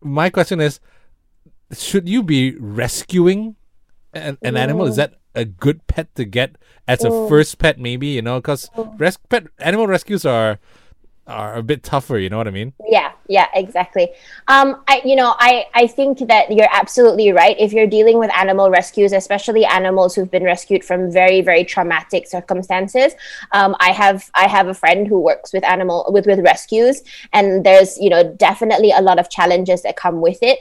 my 0.00 0.30
question 0.30 0.60
is, 0.60 0.78
should 1.72 2.08
you 2.08 2.22
be 2.22 2.54
rescuing 2.56 3.56
an, 4.12 4.38
an 4.42 4.56
animal? 4.56 4.86
Is 4.86 4.96
that 4.96 5.14
a 5.34 5.44
good 5.44 5.86
pet 5.88 6.14
to 6.14 6.24
get 6.24 6.54
as 6.86 7.02
a 7.02 7.10
mm. 7.10 7.28
first 7.28 7.58
pet? 7.58 7.80
Maybe 7.80 8.08
you 8.08 8.22
know, 8.22 8.38
because 8.38 8.70
res- 8.96 9.18
pet 9.28 9.46
animal 9.58 9.88
rescues 9.88 10.24
are 10.24 10.60
are 11.26 11.54
a 11.54 11.62
bit 11.62 11.82
tougher. 11.82 12.18
You 12.18 12.30
know 12.30 12.38
what 12.38 12.48
I 12.48 12.52
mean? 12.52 12.72
yeah 12.92 13.12
yeah 13.28 13.48
exactly 13.54 14.10
um 14.48 14.82
i 14.86 15.00
you 15.04 15.16
know 15.16 15.34
i 15.38 15.64
i 15.74 15.86
think 15.86 16.18
that 16.28 16.52
you're 16.52 16.68
absolutely 16.72 17.32
right 17.32 17.56
if 17.58 17.72
you're 17.72 17.86
dealing 17.86 18.18
with 18.18 18.30
animal 18.36 18.70
rescues 18.70 19.12
especially 19.12 19.64
animals 19.64 20.14
who've 20.14 20.30
been 20.30 20.44
rescued 20.44 20.84
from 20.84 21.10
very 21.10 21.40
very 21.40 21.64
traumatic 21.64 22.26
circumstances 22.26 23.14
um 23.52 23.74
i 23.80 23.90
have 23.90 24.30
i 24.34 24.46
have 24.46 24.66
a 24.68 24.74
friend 24.74 25.08
who 25.08 25.18
works 25.18 25.52
with 25.52 25.64
animal 25.64 26.04
with 26.08 26.26
with 26.26 26.40
rescues 26.40 27.02
and 27.32 27.64
there's 27.64 27.96
you 27.98 28.10
know 28.10 28.22
definitely 28.34 28.90
a 28.90 29.00
lot 29.00 29.18
of 29.18 29.30
challenges 29.30 29.82
that 29.82 29.96
come 29.96 30.20
with 30.20 30.38
it 30.42 30.58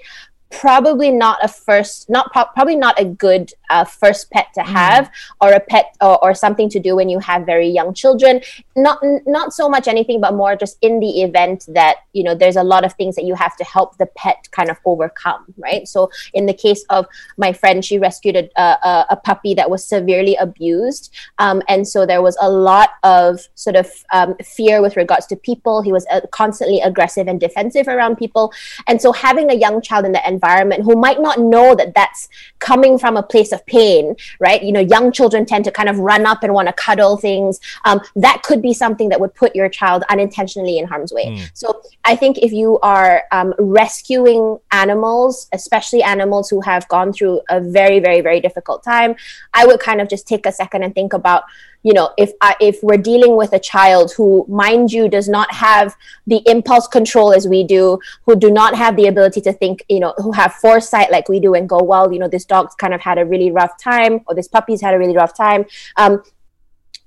probably 0.52 1.12
not 1.12 1.44
a 1.44 1.48
first 1.48 2.10
not 2.10 2.32
pro- 2.32 2.46
probably 2.54 2.76
not 2.76 3.00
a 3.00 3.06
good 3.06 3.52
uh, 3.70 3.86
first 3.86 4.30
pet 4.32 4.48
to 4.54 4.62
have 4.62 5.10
or 5.40 5.54
a 5.54 5.60
pet 5.60 5.96
or, 6.02 6.22
or 6.24 6.36
something 6.36 6.70
to 6.70 6.80
do 6.80 6.96
when 6.96 7.08
you 7.10 7.20
have 7.20 7.46
very 7.46 7.68
young 7.68 7.94
children. 7.94 8.42
Not 8.76 9.00
n- 9.04 9.22
not 9.26 9.54
so 9.54 9.70
much 9.70 9.88
anything 9.88 10.20
but 10.20 10.34
more 10.34 10.56
just 10.56 10.78
in 10.82 11.00
the 11.00 11.22
event 11.22 11.66
that 11.70 11.98
you 12.14 12.24
know 12.24 12.36
there's 12.36 12.58
a 12.58 12.64
lot 12.64 12.84
of 12.84 12.94
things 12.94 13.16
that 13.16 13.24
you 13.24 13.36
have 13.36 13.56
to 13.58 13.64
help 13.64 13.98
the 13.98 14.08
pet 14.08 14.48
kind 14.52 14.70
of 14.70 14.78
overcome 14.86 15.46
right? 15.58 15.88
So 15.88 16.12
in 16.34 16.46
the 16.46 16.54
case 16.54 16.84
of 16.90 17.06
my 17.38 17.54
friend 17.54 17.84
she 17.84 17.98
rescued 17.98 18.36
a, 18.36 18.50
a, 18.62 19.06
a 19.12 19.16
puppy 19.16 19.54
that 19.54 19.70
was 19.70 19.86
severely 19.86 20.36
abused. 20.36 21.14
Um, 21.40 21.62
and 21.68 21.88
so 21.88 22.06
there 22.06 22.22
was 22.22 22.38
a 22.42 22.50
lot 22.50 22.92
of 23.04 23.48
sort 23.56 23.76
of 23.76 23.90
um, 24.12 24.36
fear 24.44 24.82
with 24.82 24.98
regards 24.98 25.26
to 25.28 25.36
people. 25.36 25.82
He 25.82 25.92
was 25.92 26.06
uh, 26.12 26.22
constantly 26.32 26.82
aggressive 26.82 27.28
and 27.28 27.40
defensive 27.40 27.88
around 27.88 28.18
people. 28.18 28.52
And 28.88 29.02
so 29.02 29.12
having 29.12 29.50
a 29.50 29.54
young 29.54 29.82
child 29.82 30.06
in 30.06 30.12
the 30.12 30.26
environment 30.42 30.84
who 30.84 30.96
might 30.96 31.22
not 31.22 31.40
know 31.40 31.76
that 31.76 31.94
that's 31.94 32.30
coming 32.60 32.98
from 32.98 33.18
a 33.18 33.24
place 33.24 33.52
of 33.52 33.66
pain 33.66 34.16
right? 34.40 34.62
You 34.64 34.72
know 34.72 34.80
young 34.80 35.12
children 35.12 35.46
tend 35.46 35.66
to 35.66 35.72
kind 35.72 35.90
of 35.90 36.00
run 36.00 36.26
up 36.26 36.44
and 36.44 36.54
want 36.54 36.68
to 36.68 36.74
cuddle 36.74 37.18
things. 37.18 37.60
Um, 37.86 38.02
that 38.16 38.42
could 38.44 38.62
be 38.62 38.74
something 38.74 39.10
that 39.10 39.20
would 39.20 39.34
put 39.34 39.56
your 39.56 39.70
child 39.70 40.04
unintentionally 40.10 40.78
in 40.80 40.86
harm's 40.88 41.12
way. 41.12 41.26
So 41.54 41.82
i 42.06 42.16
think 42.16 42.38
if 42.40 42.52
you 42.52 42.80
are 42.80 43.24
um, 43.32 43.54
rescuing 43.60 44.58
animals 44.72 45.48
especially 45.54 46.02
animals 46.04 46.50
who 46.50 46.62
have 46.62 46.88
gone 46.88 47.14
through 47.14 47.42
a 47.50 47.60
very 47.60 48.00
very 48.00 48.22
very 48.22 48.40
difficult 48.40 48.84
time 48.84 49.16
i 49.54 49.66
would 49.66 49.80
kind 49.80 50.02
of 50.02 50.10
just 50.10 50.28
take 50.28 50.46
a 50.46 50.52
second 50.52 50.84
and 50.84 50.94
think 50.96 51.14
about 51.14 51.44
you 51.84 51.94
know 51.94 52.12
if 52.18 52.32
I, 52.42 52.56
if 52.60 52.80
we're 52.82 52.98
dealing 52.98 53.36
with 53.36 53.54
a 53.54 53.60
child 53.60 54.14
who 54.16 54.46
mind 54.48 54.92
you 54.92 55.10
does 55.10 55.28
not 55.28 55.52
have 55.54 55.96
the 56.28 56.42
impulse 56.46 56.88
control 56.88 57.34
as 57.34 57.48
we 57.48 57.64
do 57.64 58.00
who 58.26 58.36
do 58.36 58.52
not 58.52 58.76
have 58.76 58.96
the 58.96 59.08
ability 59.08 59.42
to 59.42 59.54
think 59.54 59.84
you 59.90 60.00
know 60.00 60.14
who 60.18 60.32
have 60.32 60.54
foresight 60.56 61.12
like 61.12 61.30
we 61.30 61.40
do 61.40 61.54
and 61.54 61.68
go 61.68 61.82
well 61.82 62.12
you 62.12 62.20
know 62.20 62.28
this 62.28 62.46
dog's 62.46 62.76
kind 62.76 62.94
of 62.94 63.02
had 63.02 63.18
a 63.18 63.26
really 63.26 63.52
rough 63.52 63.78
time 63.78 64.22
or 64.28 64.36
this 64.36 64.48
puppy's 64.48 64.82
had 64.82 64.94
a 64.94 64.98
really 65.00 65.16
rough 65.16 65.36
time 65.36 65.66
um, 65.98 66.22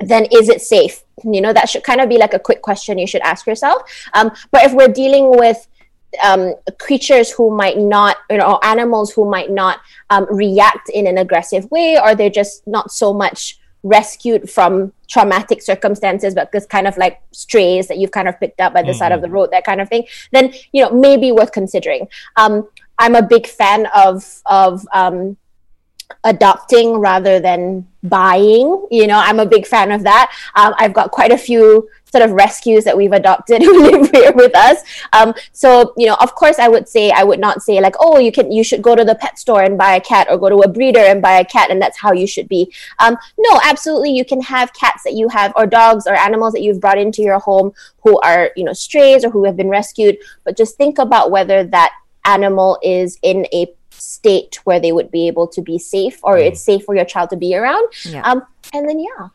then 0.01 0.27
is 0.31 0.49
it 0.49 0.61
safe? 0.61 1.03
You 1.23 1.41
know 1.41 1.53
that 1.53 1.69
should 1.69 1.85
kind 1.85 2.01
of 2.01 2.09
be 2.09 2.19
like 2.19 2.35
a 2.35 2.39
quick 2.39 2.63
question 2.63 2.99
you 2.99 3.07
should 3.07 3.23
ask 3.23 3.47
yourself. 3.47 3.83
Um, 4.13 4.31
but 4.51 4.65
if 4.65 4.73
we're 4.73 4.89
dealing 4.89 5.31
with 5.31 5.67
um, 6.23 6.55
creatures 6.79 7.31
who 7.31 7.55
might 7.57 7.79
not, 7.79 8.19
you 8.31 8.37
know, 8.37 8.53
or 8.53 8.65
animals 8.65 9.13
who 9.13 9.29
might 9.29 9.51
not 9.51 9.81
um, 10.11 10.27
react 10.31 10.89
in 10.91 11.07
an 11.07 11.19
aggressive 11.19 11.71
way, 11.71 11.99
or 11.99 12.15
they're 12.15 12.31
just 12.31 12.67
not 12.67 12.91
so 12.91 13.13
much 13.13 13.59
rescued 13.85 14.51
from 14.51 14.93
traumatic 15.09 15.63
circumstances, 15.63 16.35
but 16.35 16.51
just 16.51 16.69
kind 16.69 16.89
of 16.89 16.97
like 16.97 17.21
strays 17.31 17.87
that 17.87 17.99
you've 17.99 18.11
kind 18.11 18.27
of 18.27 18.41
picked 18.41 18.61
up 18.61 18.75
by 18.75 18.83
the 18.83 18.89
mm-hmm. 18.89 18.99
side 18.99 19.13
of 19.13 19.21
the 19.21 19.29
road, 19.29 19.51
that 19.53 19.65
kind 19.65 19.81
of 19.81 19.89
thing, 19.89 20.05
then 20.33 20.53
you 20.73 20.83
know 20.83 20.91
maybe 20.91 21.31
worth 21.31 21.53
considering. 21.53 22.09
Um, 22.37 22.69
I'm 22.99 23.15
a 23.15 23.23
big 23.23 23.47
fan 23.47 23.87
of 23.95 24.43
of 24.47 24.85
um, 24.93 25.37
adopting 26.25 26.95
rather 26.95 27.39
than 27.39 27.87
buying. 28.03 28.87
You 28.91 29.07
know, 29.07 29.19
I'm 29.19 29.39
a 29.39 29.47
big 29.47 29.67
fan 29.67 29.93
of 29.93 30.03
that. 30.05 30.35
Um, 30.57 30.75
I've 30.79 30.95
got 30.95 31.11
quite 31.11 31.33
a 31.33 31.39
few 31.39 31.89
sort 32.15 32.23
of 32.23 32.31
rescues 32.31 32.85
that 32.85 32.97
we've 32.97 33.11
adopted 33.11 33.61
who 33.61 33.91
live 33.91 34.09
here 34.13 34.33
with 34.33 34.55
us. 34.55 34.79
Um, 35.13 35.35
so, 35.51 35.93
you 35.97 36.07
know, 36.07 36.17
of 36.21 36.37
course, 36.37 36.61
I 36.61 36.69
would 36.69 36.89
say, 36.89 37.11
I 37.11 37.25
would 37.25 37.41
not 37.41 37.61
say 37.61 37.81
like, 37.81 37.97
oh, 37.99 38.21
you 38.21 38.31
can, 38.31 38.53
you 38.53 38.63
should 38.63 38.83
go 38.83 38.95
to 38.95 39.05
the 39.05 39.17
pet 39.17 39.37
store 39.37 39.63
and 39.63 39.77
buy 39.77 39.97
a 39.97 40.01
cat 40.01 40.29
or 40.31 40.39
go 40.39 40.49
to 40.49 40.59
a 40.59 40.69
breeder 40.69 41.01
and 41.01 41.21
buy 41.21 41.39
a 41.41 41.45
cat 41.45 41.71
and 41.73 41.83
that's 41.83 41.99
how 41.99 42.13
you 42.13 42.29
should 42.29 42.49
be. 42.49 42.73
Um, 43.01 43.17
no, 43.37 43.61
absolutely. 43.65 44.13
You 44.13 44.25
can 44.25 44.41
have 44.43 44.73
cats 44.75 45.03
that 45.03 45.15
you 45.15 45.29
have 45.29 45.53
or 45.57 45.67
dogs 45.67 46.07
or 46.07 46.15
animals 46.15 46.53
that 46.53 46.63
you've 46.63 46.81
brought 46.81 46.99
into 46.99 47.21
your 47.21 47.41
home 47.41 47.73
who 48.05 48.21
are, 48.21 48.53
you 48.55 48.63
know, 48.63 48.73
strays 48.73 49.25
or 49.25 49.31
who 49.31 49.45
have 49.45 49.57
been 49.57 49.69
rescued. 49.69 50.17
But 50.45 50.57
just 50.57 50.77
think 50.77 51.01
about 51.01 51.33
whether 51.33 51.65
that 51.65 51.93
animal 52.25 52.79
is 52.81 53.19
in 53.23 53.47
a 53.53 53.75
state 53.91 54.61
where 54.65 54.79
they 54.79 54.93
would 54.93 55.11
be 55.11 55.27
able 55.27 55.49
to 55.49 55.63
be 55.63 55.79
safe 55.79 56.21
or 56.23 56.37
mm. 56.37 56.47
it's 56.47 56.63
safe 56.63 56.85
for 56.85 56.95
your 56.95 57.05
child 57.05 57.31
to 57.31 57.37
be 57.37 57.57
around. 57.57 57.89
Yeah. 58.05 58.23
Um, 58.23 58.47
and 58.73 58.89
then, 58.89 59.01
yeah. 59.01 59.29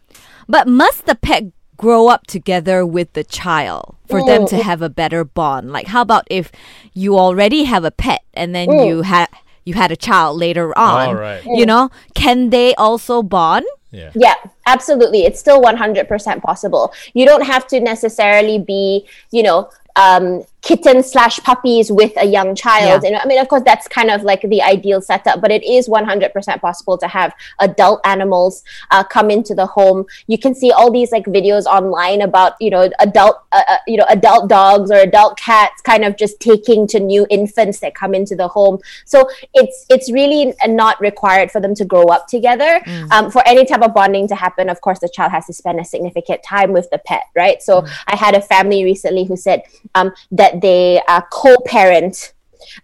But 0.48 0.67
must 0.67 1.05
the 1.05 1.15
pet 1.15 1.43
grow 1.79 2.09
up 2.09 2.27
together 2.27 2.86
with 2.86 3.13
the 3.13 3.24
child 3.24 3.95
for 4.07 4.19
mm. 4.19 4.27
them 4.27 4.45
to 4.48 4.57
mm. 4.57 4.62
have 4.62 4.81
a 4.81 4.89
better 4.89 5.24
bond? 5.24 5.71
Like, 5.71 5.88
how 5.88 6.01
about 6.01 6.27
if 6.29 6.51
you 6.93 7.17
already 7.17 7.63
have 7.63 7.86
a 7.86 7.91
pet 7.91 8.21
and 8.33 8.53
then 8.53 8.67
mm. 8.67 8.86
you 8.86 9.01
had 9.01 9.27
you 9.63 9.74
had 9.74 9.91
a 9.91 9.95
child 9.95 10.38
later 10.38 10.77
on? 10.77 11.41
You 11.45 11.65
know, 11.65 11.89
can 12.13 12.50
they 12.50 12.75
also 12.75 13.24
bond? 13.24 13.65
Yeah. 13.91 14.12
Yeah, 14.13 14.36
absolutely. 14.67 15.24
It's 15.24 15.39
still 15.39 15.62
100% 15.62 16.41
possible. 16.43 16.93
You 17.13 17.25
don't 17.25 17.45
have 17.45 17.65
to 17.67 17.79
necessarily 17.79 18.59
be, 18.59 19.07
you 19.31 19.41
know, 19.41 19.69
um, 19.95 20.43
kitten 20.61 21.01
slash 21.01 21.39
puppies 21.39 21.91
with 21.91 22.11
a 22.17 22.25
young 22.25 22.53
child. 22.55 23.03
Yeah. 23.03 23.09
And 23.09 23.17
I 23.17 23.25
mean, 23.25 23.39
of 23.39 23.47
course, 23.47 23.63
that's 23.63 23.87
kind 23.87 24.11
of 24.11 24.23
like 24.23 24.41
the 24.41 24.61
ideal 24.61 25.01
setup, 25.01 25.41
but 25.41 25.51
it 25.51 25.63
is 25.63 25.87
100% 25.87 26.61
possible 26.61 26.97
to 26.97 27.07
have 27.07 27.33
adult 27.59 28.01
animals 28.05 28.63
uh, 28.91 29.03
come 29.03 29.31
into 29.31 29.55
the 29.55 29.65
home. 29.65 30.05
You 30.27 30.37
can 30.37 30.53
see 30.53 30.71
all 30.71 30.91
these 30.91 31.11
like 31.11 31.25
videos 31.25 31.65
online 31.65 32.21
about, 32.21 32.53
you 32.59 32.69
know, 32.69 32.89
adult, 32.99 33.41
uh, 33.51 33.63
uh, 33.69 33.77
you 33.87 33.97
know, 33.97 34.05
adult 34.09 34.49
dogs 34.49 34.91
or 34.91 34.97
adult 34.97 35.37
cats 35.37 35.81
kind 35.81 36.03
of 36.03 36.17
just 36.17 36.39
taking 36.39 36.87
to 36.87 36.99
new 36.99 37.25
infants 37.29 37.79
that 37.79 37.95
come 37.95 38.13
into 38.13 38.35
the 38.35 38.47
home. 38.47 38.79
So 39.05 39.29
it's, 39.53 39.85
it's 39.89 40.11
really 40.11 40.53
not 40.67 40.99
required 40.99 41.51
for 41.51 41.61
them 41.61 41.73
to 41.75 41.85
grow 41.85 42.05
up 42.05 42.27
together. 42.27 42.81
Mm. 42.85 43.11
Um, 43.11 43.31
for 43.31 43.41
any 43.47 43.65
type 43.65 43.81
of 43.81 43.93
bonding 43.93 44.27
to 44.27 44.35
happen, 44.35 44.69
of 44.69 44.81
course, 44.81 44.99
the 44.99 45.09
child 45.09 45.31
has 45.31 45.45
to 45.47 45.53
spend 45.53 45.79
a 45.79 45.85
significant 45.85 46.43
time 46.43 46.73
with 46.73 46.89
the 46.89 46.97
pet, 46.99 47.23
right? 47.35 47.61
So 47.61 47.81
mm. 47.81 47.89
I 48.07 48.15
had 48.15 48.35
a 48.35 48.41
family 48.41 48.83
recently 48.83 49.23
who 49.23 49.37
said 49.37 49.63
um, 49.95 50.11
that 50.31 50.49
that 50.50 50.62
they 50.62 51.01
uh, 51.08 51.22
co-parent 51.32 52.34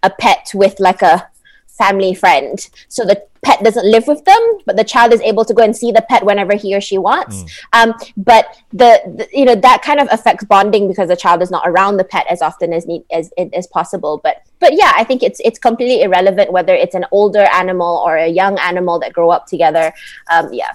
a 0.02 0.10
pet 0.10 0.50
with 0.54 0.78
like 0.80 1.02
a 1.02 1.28
family 1.68 2.14
friend. 2.14 2.68
So 2.88 3.04
the 3.04 3.22
pet 3.42 3.62
doesn't 3.62 3.84
live 3.84 4.06
with 4.06 4.24
them, 4.24 4.58
but 4.64 4.76
the 4.76 4.84
child 4.84 5.12
is 5.12 5.20
able 5.20 5.44
to 5.44 5.54
go 5.54 5.62
and 5.62 5.76
see 5.76 5.92
the 5.92 6.04
pet 6.08 6.24
whenever 6.24 6.54
he 6.54 6.74
or 6.74 6.80
she 6.80 6.98
wants. 6.98 7.42
Mm. 7.42 7.48
Um, 7.72 7.94
but 8.16 8.56
the, 8.72 9.00
the, 9.06 9.28
you 9.32 9.44
know 9.44 9.54
that 9.54 9.82
kind 9.82 10.00
of 10.00 10.08
affects 10.10 10.44
bonding 10.44 10.88
because 10.88 11.08
the 11.08 11.16
child 11.16 11.42
is 11.42 11.50
not 11.50 11.66
around 11.66 11.98
the 11.98 12.04
pet 12.04 12.26
as 12.30 12.42
often 12.42 12.72
as 12.72 12.86
need 12.86 13.04
as 13.12 13.30
as 13.52 13.66
possible. 13.66 14.20
But 14.22 14.42
but 14.58 14.72
yeah, 14.72 14.92
I 14.96 15.04
think 15.04 15.22
it's 15.22 15.40
it's 15.44 15.58
completely 15.58 16.02
irrelevant 16.02 16.52
whether 16.52 16.74
it's 16.74 16.94
an 16.94 17.04
older 17.10 17.46
animal 17.52 18.02
or 18.04 18.16
a 18.16 18.28
young 18.28 18.58
animal 18.58 18.98
that 19.00 19.12
grow 19.12 19.30
up 19.30 19.46
together. 19.46 19.92
Um, 20.30 20.52
yeah. 20.52 20.72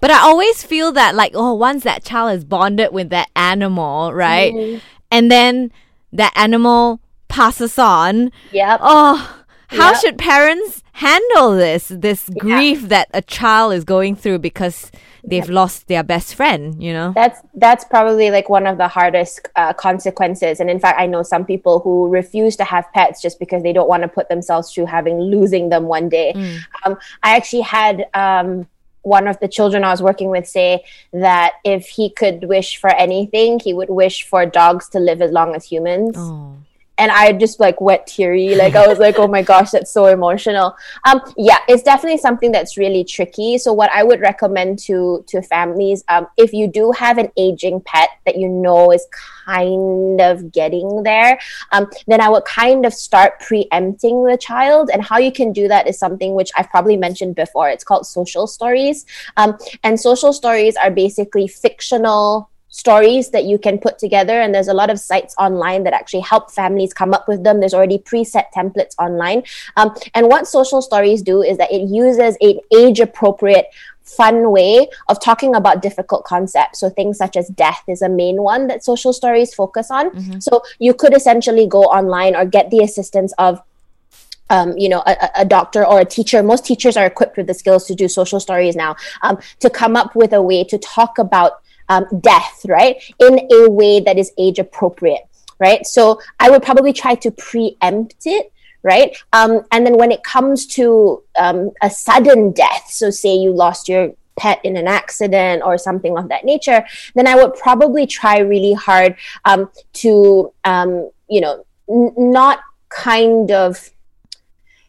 But 0.00 0.10
I 0.10 0.18
always 0.18 0.64
feel 0.64 0.92
that 0.92 1.14
like 1.14 1.32
oh 1.34 1.54
once 1.54 1.84
that 1.84 2.04
child 2.04 2.36
is 2.36 2.44
bonded 2.44 2.92
with 2.92 3.10
that 3.10 3.28
animal, 3.36 4.12
right? 4.12 4.52
Mm. 4.52 4.80
And 5.10 5.30
then 5.30 5.70
that 6.12 6.32
animal 6.36 7.00
passes 7.28 7.78
on. 7.78 8.30
Yep. 8.52 8.80
Oh, 8.82 9.42
how 9.68 9.92
yep. 9.92 10.00
should 10.00 10.18
parents 10.18 10.82
handle 10.92 11.56
this 11.56 11.88
this 11.88 12.28
grief 12.38 12.82
that 12.82 13.08
a 13.14 13.22
child 13.22 13.72
is 13.72 13.82
going 13.82 14.14
through 14.14 14.38
because 14.38 14.92
they've 15.24 15.48
lost 15.48 15.88
their 15.88 16.02
best 16.02 16.34
friend 16.34 16.82
you 16.82 16.92
know 16.92 17.12
that's 17.14 17.40
that's 17.54 17.84
probably 17.84 18.30
like 18.30 18.50
one 18.50 18.66
of 18.66 18.76
the 18.76 18.88
hardest 18.88 19.48
uh, 19.56 19.72
consequences 19.72 20.60
and 20.60 20.68
in 20.68 20.78
fact 20.78 21.00
i 21.00 21.06
know 21.06 21.22
some 21.22 21.46
people 21.46 21.80
who 21.80 22.08
refuse 22.08 22.56
to 22.56 22.64
have 22.64 22.84
pets 22.92 23.22
just 23.22 23.38
because 23.38 23.62
they 23.62 23.72
don't 23.72 23.88
want 23.88 24.02
to 24.02 24.08
put 24.08 24.28
themselves 24.28 24.72
through 24.72 24.84
having 24.84 25.18
losing 25.18 25.70
them 25.70 25.84
one 25.84 26.08
day 26.08 26.32
mm. 26.36 26.58
um, 26.84 26.98
i 27.22 27.34
actually 27.34 27.62
had 27.62 28.04
um, 28.14 28.66
one 29.02 29.28
of 29.28 29.38
the 29.40 29.48
children 29.48 29.84
I 29.84 29.90
was 29.90 30.02
working 30.02 30.30
with 30.30 30.48
say 30.48 30.84
that 31.12 31.54
if 31.64 31.86
he 31.86 32.10
could 32.10 32.44
wish 32.44 32.76
for 32.76 32.90
anything, 32.90 33.60
he 33.60 33.74
would 33.74 33.90
wish 33.90 34.24
for 34.24 34.46
dogs 34.46 34.88
to 34.90 35.00
live 35.00 35.20
as 35.20 35.30
long 35.30 35.54
as 35.54 35.64
humans. 35.64 36.14
Oh. 36.16 36.56
And 37.02 37.10
I 37.10 37.32
just 37.32 37.58
like 37.58 37.80
wet 37.80 38.06
teary. 38.06 38.54
Like 38.54 38.76
I 38.76 38.86
was 38.86 39.00
like, 39.00 39.18
oh 39.18 39.26
my 39.26 39.42
gosh, 39.42 39.72
that's 39.72 39.90
so 39.90 40.06
emotional. 40.06 40.76
Um, 41.04 41.20
yeah, 41.36 41.58
it's 41.66 41.82
definitely 41.82 42.18
something 42.18 42.52
that's 42.52 42.76
really 42.76 43.02
tricky. 43.02 43.58
So 43.58 43.72
what 43.72 43.90
I 43.92 44.04
would 44.04 44.20
recommend 44.20 44.78
to 44.86 45.24
to 45.26 45.42
families, 45.42 46.04
um, 46.08 46.28
if 46.36 46.52
you 46.52 46.68
do 46.68 46.92
have 46.92 47.18
an 47.18 47.32
aging 47.36 47.80
pet 47.80 48.10
that 48.24 48.36
you 48.36 48.48
know 48.48 48.92
is 48.92 49.04
kind 49.44 50.20
of 50.20 50.52
getting 50.52 51.02
there, 51.02 51.40
um, 51.72 51.90
then 52.06 52.20
I 52.20 52.28
would 52.28 52.44
kind 52.44 52.86
of 52.86 52.94
start 52.94 53.40
preempting 53.40 54.22
the 54.22 54.36
child. 54.36 54.88
And 54.92 55.02
how 55.02 55.18
you 55.18 55.32
can 55.32 55.52
do 55.52 55.66
that 55.66 55.88
is 55.88 55.98
something 55.98 56.34
which 56.34 56.52
I've 56.56 56.70
probably 56.70 56.96
mentioned 56.96 57.34
before. 57.34 57.68
It's 57.68 57.82
called 57.82 58.06
social 58.06 58.46
stories. 58.46 59.06
Um, 59.36 59.58
and 59.82 59.98
social 59.98 60.32
stories 60.32 60.76
are 60.76 60.92
basically 60.92 61.48
fictional 61.48 62.51
stories 62.72 63.30
that 63.30 63.44
you 63.44 63.58
can 63.58 63.78
put 63.78 63.98
together 63.98 64.40
and 64.40 64.54
there's 64.54 64.68
a 64.68 64.74
lot 64.74 64.88
of 64.88 64.98
sites 64.98 65.34
online 65.38 65.84
that 65.84 65.92
actually 65.92 66.20
help 66.20 66.50
families 66.50 66.92
come 66.94 67.12
up 67.12 67.28
with 67.28 67.44
them 67.44 67.60
there's 67.60 67.74
already 67.74 67.98
preset 67.98 68.46
templates 68.56 68.94
online 68.98 69.42
um, 69.76 69.94
and 70.14 70.26
what 70.28 70.48
social 70.48 70.80
stories 70.80 71.20
do 71.20 71.42
is 71.42 71.58
that 71.58 71.70
it 71.70 71.82
uses 71.88 72.36
an 72.40 72.58
age 72.74 72.98
appropriate 72.98 73.66
fun 74.02 74.50
way 74.50 74.88
of 75.08 75.20
talking 75.20 75.54
about 75.54 75.80
difficult 75.80 76.24
concepts. 76.24 76.80
So 76.80 76.90
things 76.90 77.18
such 77.18 77.36
as 77.36 77.48
death 77.48 77.82
is 77.88 78.02
a 78.02 78.08
main 78.08 78.42
one 78.42 78.66
that 78.66 78.84
social 78.84 79.12
stories 79.12 79.54
focus 79.54 79.90
on. 79.90 80.10
Mm-hmm. 80.10 80.40
So 80.40 80.62
you 80.78 80.92
could 80.92 81.14
essentially 81.14 81.66
go 81.66 81.82
online 81.84 82.34
or 82.34 82.44
get 82.44 82.70
the 82.70 82.80
assistance 82.80 83.32
of 83.38 83.62
um, 84.50 84.76
you 84.76 84.88
know, 84.90 85.02
a, 85.06 85.30
a, 85.36 85.44
doctor 85.46 85.86
or 85.86 86.00
a 86.00 86.04
teacher. 86.04 86.42
Most 86.42 86.66
teachers 86.66 86.94
are 86.98 87.06
equipped 87.06 87.38
with 87.38 87.46
the 87.46 87.54
skills 87.54 87.86
to 87.86 87.94
do 87.94 88.06
social 88.06 88.38
stories 88.38 88.76
now. 88.76 88.96
Um, 89.22 89.38
to 89.60 89.70
come 89.70 89.96
up 89.96 90.14
with 90.14 90.34
a 90.34 90.42
way 90.42 90.62
to 90.64 90.76
talk 90.76 91.16
about 91.16 91.61
um, 91.88 92.06
death, 92.20 92.64
right, 92.68 93.02
in 93.18 93.46
a 93.50 93.70
way 93.70 94.00
that 94.00 94.18
is 94.18 94.32
age 94.38 94.58
appropriate, 94.58 95.22
right? 95.58 95.86
So 95.86 96.20
I 96.40 96.50
would 96.50 96.62
probably 96.62 96.92
try 96.92 97.14
to 97.16 97.30
preempt 97.30 98.26
it 98.26 98.52
right? 98.84 99.16
Um, 99.32 99.62
and 99.70 99.86
then 99.86 99.96
when 99.96 100.10
it 100.10 100.24
comes 100.24 100.66
to 100.66 101.22
um, 101.38 101.70
a 101.82 101.90
sudden 101.90 102.52
death, 102.52 102.88
so 102.88 103.10
say 103.10 103.34
you 103.34 103.52
lost 103.52 103.88
your 103.88 104.12
pet 104.36 104.60
in 104.64 104.76
an 104.76 104.88
accident 104.88 105.62
or 105.64 105.78
something 105.78 106.16
of 106.16 106.28
that 106.28 106.44
nature, 106.44 106.84
then 107.14 107.26
I 107.26 107.34
would 107.36 107.54
probably 107.54 108.06
try 108.06 108.38
really 108.38 108.72
hard 108.72 109.16
um, 109.44 109.70
to, 109.94 110.52
um, 110.64 111.10
you 111.28 111.40
know, 111.40 111.64
n- 111.88 112.14
not 112.16 112.60
kind 112.88 113.50
of 113.50 113.90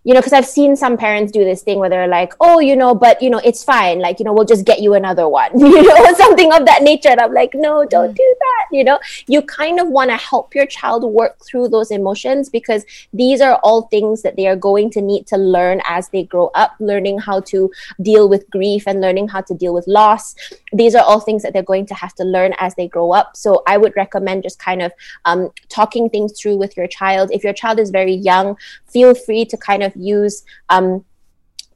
you 0.03 0.13
know, 0.13 0.19
because 0.19 0.33
I've 0.33 0.45
seen 0.45 0.75
some 0.75 0.97
parents 0.97 1.31
do 1.31 1.43
this 1.43 1.61
thing 1.61 1.79
where 1.79 1.89
they're 1.89 2.07
like, 2.07 2.33
oh, 2.41 2.59
you 2.59 2.75
know, 2.75 2.93
but, 2.93 3.21
you 3.21 3.29
know, 3.29 3.39
it's 3.43 3.63
fine. 3.63 3.99
Like, 3.99 4.19
you 4.19 4.25
know, 4.25 4.33
we'll 4.33 4.45
just 4.45 4.65
get 4.65 4.81
you 4.81 4.93
another 4.93 5.29
one, 5.29 5.57
you 5.59 5.81
know, 5.81 6.13
something 6.15 6.51
of 6.51 6.65
that 6.65 6.83
nature. 6.83 7.09
And 7.09 7.21
I'm 7.21 7.33
like, 7.33 7.53
no, 7.53 7.85
don't 7.85 8.11
mm. 8.11 8.15
do 8.15 8.35
that. 8.39 8.65
You 8.71 8.83
know, 8.83 8.99
you 9.27 9.41
kind 9.41 9.79
of 9.79 9.87
want 9.87 10.09
to 10.09 10.17
help 10.17 10.53
your 10.53 10.65
child 10.65 11.03
work 11.03 11.43
through 11.45 11.69
those 11.69 11.91
emotions 11.91 12.49
because 12.49 12.85
these 13.13 13.39
are 13.39 13.59
all 13.63 13.83
things 13.83 14.21
that 14.23 14.35
they 14.35 14.47
are 14.47 14.55
going 14.55 14.89
to 14.91 15.01
need 15.01 15.25
to 15.27 15.37
learn 15.37 15.81
as 15.85 16.09
they 16.09 16.23
grow 16.23 16.47
up, 16.53 16.75
learning 16.79 17.19
how 17.19 17.39
to 17.41 17.71
deal 18.01 18.27
with 18.27 18.49
grief 18.49 18.87
and 18.87 18.99
learning 18.99 19.29
how 19.29 19.41
to 19.41 19.53
deal 19.53 19.73
with 19.73 19.87
loss. 19.87 20.35
These 20.73 20.95
are 20.95 21.03
all 21.03 21.19
things 21.19 21.43
that 21.43 21.53
they're 21.53 21.63
going 21.63 21.85
to 21.87 21.93
have 21.93 22.13
to 22.15 22.23
learn 22.23 22.53
as 22.59 22.75
they 22.75 22.87
grow 22.87 23.11
up. 23.11 23.37
So 23.37 23.63
I 23.67 23.77
would 23.77 23.95
recommend 23.95 24.43
just 24.43 24.59
kind 24.59 24.81
of 24.81 24.91
um, 25.25 25.49
talking 25.69 26.09
things 26.09 26.39
through 26.39 26.57
with 26.57 26.75
your 26.75 26.87
child. 26.87 27.29
If 27.31 27.43
your 27.43 27.53
child 27.53 27.79
is 27.79 27.89
very 27.89 28.13
young, 28.13 28.57
feel 28.87 29.13
free 29.13 29.45
to 29.45 29.57
kind 29.57 29.83
of 29.83 29.95
use 29.95 30.43
um, 30.69 31.05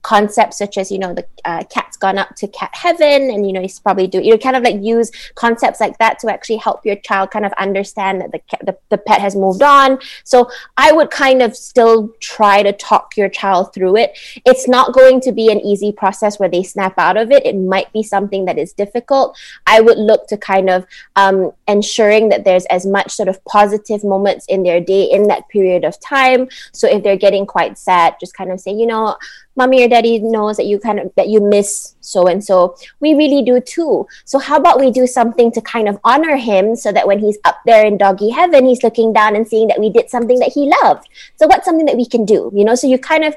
concepts 0.07 0.57
such 0.57 0.77
as 0.77 0.89
you 0.89 0.97
know 0.97 1.13
the 1.13 1.25
uh, 1.43 1.61
cat's 1.69 1.97
gone 1.97 2.17
up 2.17 2.33
to 2.33 2.47
cat 2.47 2.69
heaven 2.71 3.29
and 3.29 3.45
you 3.45 3.51
know 3.51 3.59
he's 3.59 3.77
probably 3.77 4.07
do 4.07 4.21
you 4.21 4.31
know 4.31 4.37
kind 4.37 4.55
of 4.55 4.63
like 4.63 4.81
use 4.81 5.11
concepts 5.35 5.81
like 5.81 5.97
that 5.97 6.17
to 6.17 6.31
actually 6.31 6.55
help 6.55 6.85
your 6.85 6.95
child 7.07 7.29
kind 7.29 7.45
of 7.45 7.51
understand 7.57 8.21
that 8.21 8.31
the, 8.31 8.41
the, 8.65 8.77
the 8.87 8.97
pet 8.97 9.19
has 9.19 9.35
moved 9.35 9.61
on. 9.61 9.99
So 10.23 10.49
i 10.77 10.93
would 10.93 11.11
kind 11.11 11.41
of 11.41 11.57
still 11.57 12.09
try 12.21 12.63
to 12.63 12.71
talk 12.71 13.17
your 13.17 13.27
child 13.27 13.73
through 13.73 13.97
it. 13.97 14.17
It's 14.45 14.65
not 14.65 14.93
going 14.93 15.19
to 15.21 15.33
be 15.33 15.51
an 15.51 15.59
easy 15.59 15.91
process 15.91 16.39
where 16.39 16.47
they 16.47 16.63
snap 16.63 16.97
out 16.97 17.17
of 17.17 17.29
it. 17.29 17.45
It 17.45 17.57
might 17.57 17.91
be 17.91 18.01
something 18.01 18.45
that 18.45 18.57
is 18.57 18.71
difficult. 18.71 19.37
I 19.65 19.81
would 19.81 19.97
look 19.97 20.27
to 20.27 20.37
kind 20.37 20.69
of 20.69 20.85
um, 21.17 21.51
ensuring 21.67 22.29
that 22.29 22.45
there's 22.45 22.65
as 22.67 22.85
much 22.85 23.11
sort 23.11 23.27
of 23.27 23.43
positive 23.43 24.05
moments 24.05 24.45
in 24.47 24.63
their 24.63 24.79
day 24.79 25.03
in 25.03 25.27
that 25.27 25.49
period 25.49 25.83
of 25.83 25.99
time. 25.99 26.47
So 26.71 26.87
if 26.87 27.03
they're 27.03 27.17
getting 27.17 27.45
quite 27.45 27.77
sad 27.77 28.15
just 28.21 28.33
kind 28.37 28.51
of 28.53 28.61
say 28.61 28.71
you 28.71 28.87
know 28.87 29.17
mommy 29.57 29.83
or 29.83 29.89
dad 29.89 29.96
daddy 29.97 30.19
knows 30.19 30.57
that 30.57 30.65
you 30.65 30.79
kind 30.79 30.99
of 30.99 31.11
that 31.15 31.27
you 31.27 31.39
miss 31.41 31.95
so 32.01 32.27
and 32.27 32.43
so. 32.43 32.75
We 32.99 33.13
really 33.15 33.43
do 33.43 33.59
too. 33.59 34.07
So 34.25 34.39
how 34.39 34.57
about 34.57 34.79
we 34.79 34.91
do 34.91 35.07
something 35.07 35.51
to 35.51 35.61
kind 35.61 35.87
of 35.89 35.99
honor 36.03 36.35
him 36.35 36.75
so 36.75 36.91
that 36.91 37.07
when 37.07 37.19
he's 37.19 37.37
up 37.45 37.57
there 37.65 37.85
in 37.85 37.97
doggy 37.97 38.29
heaven, 38.29 38.65
he's 38.65 38.83
looking 38.83 39.13
down 39.13 39.35
and 39.35 39.47
seeing 39.47 39.67
that 39.69 39.79
we 39.79 39.89
did 39.89 40.09
something 40.09 40.39
that 40.39 40.51
he 40.53 40.71
loved. 40.81 41.07
So 41.37 41.47
what's 41.47 41.65
something 41.65 41.87
that 41.87 41.97
we 41.97 42.05
can 42.05 42.25
do? 42.25 42.51
You 42.53 42.65
know, 42.65 42.75
so 42.75 42.87
you 42.87 42.99
kind 42.99 43.23
of 43.23 43.35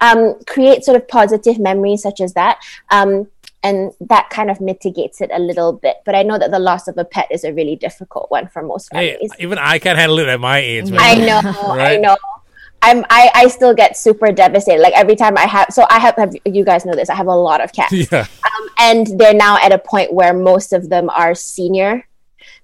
um, 0.00 0.38
create 0.46 0.84
sort 0.84 0.96
of 0.96 1.06
positive 1.08 1.58
memories 1.58 2.02
such 2.02 2.20
as 2.20 2.34
that. 2.34 2.60
Um, 2.90 3.28
and 3.64 3.92
that 4.00 4.30
kind 4.30 4.50
of 4.52 4.60
mitigates 4.60 5.20
it 5.20 5.30
a 5.32 5.38
little 5.40 5.72
bit. 5.72 5.96
But 6.04 6.14
I 6.14 6.22
know 6.22 6.38
that 6.38 6.52
the 6.52 6.60
loss 6.60 6.86
of 6.86 6.96
a 6.96 7.04
pet 7.04 7.26
is 7.30 7.42
a 7.42 7.52
really 7.52 7.74
difficult 7.74 8.30
one 8.30 8.46
for 8.48 8.62
most 8.62 8.88
families. 8.90 9.32
Hey, 9.36 9.42
even 9.44 9.58
I 9.58 9.80
can't 9.80 9.98
handle 9.98 10.20
it 10.20 10.28
at 10.28 10.38
my 10.38 10.58
age. 10.58 10.90
Man. 10.90 11.00
I 11.00 11.14
know, 11.16 11.40
right? 11.74 11.94
I 11.94 11.96
know. 11.96 12.16
I'm 12.82 13.04
I, 13.10 13.30
I 13.34 13.48
still 13.48 13.74
get 13.74 13.96
super 13.96 14.32
devastated. 14.32 14.80
Like 14.80 14.94
every 14.94 15.16
time 15.16 15.36
I 15.36 15.46
have 15.46 15.68
so 15.70 15.86
I 15.90 15.98
have, 15.98 16.16
have 16.16 16.34
you 16.44 16.64
guys 16.64 16.84
know 16.84 16.94
this, 16.94 17.10
I 17.10 17.14
have 17.14 17.26
a 17.26 17.34
lot 17.34 17.60
of 17.60 17.72
cats. 17.72 17.92
Yeah. 18.12 18.26
Um, 18.44 18.68
and 18.78 19.06
they're 19.18 19.34
now 19.34 19.58
at 19.58 19.72
a 19.72 19.78
point 19.78 20.12
where 20.12 20.32
most 20.32 20.72
of 20.72 20.88
them 20.88 21.10
are 21.10 21.34
senior. 21.34 22.06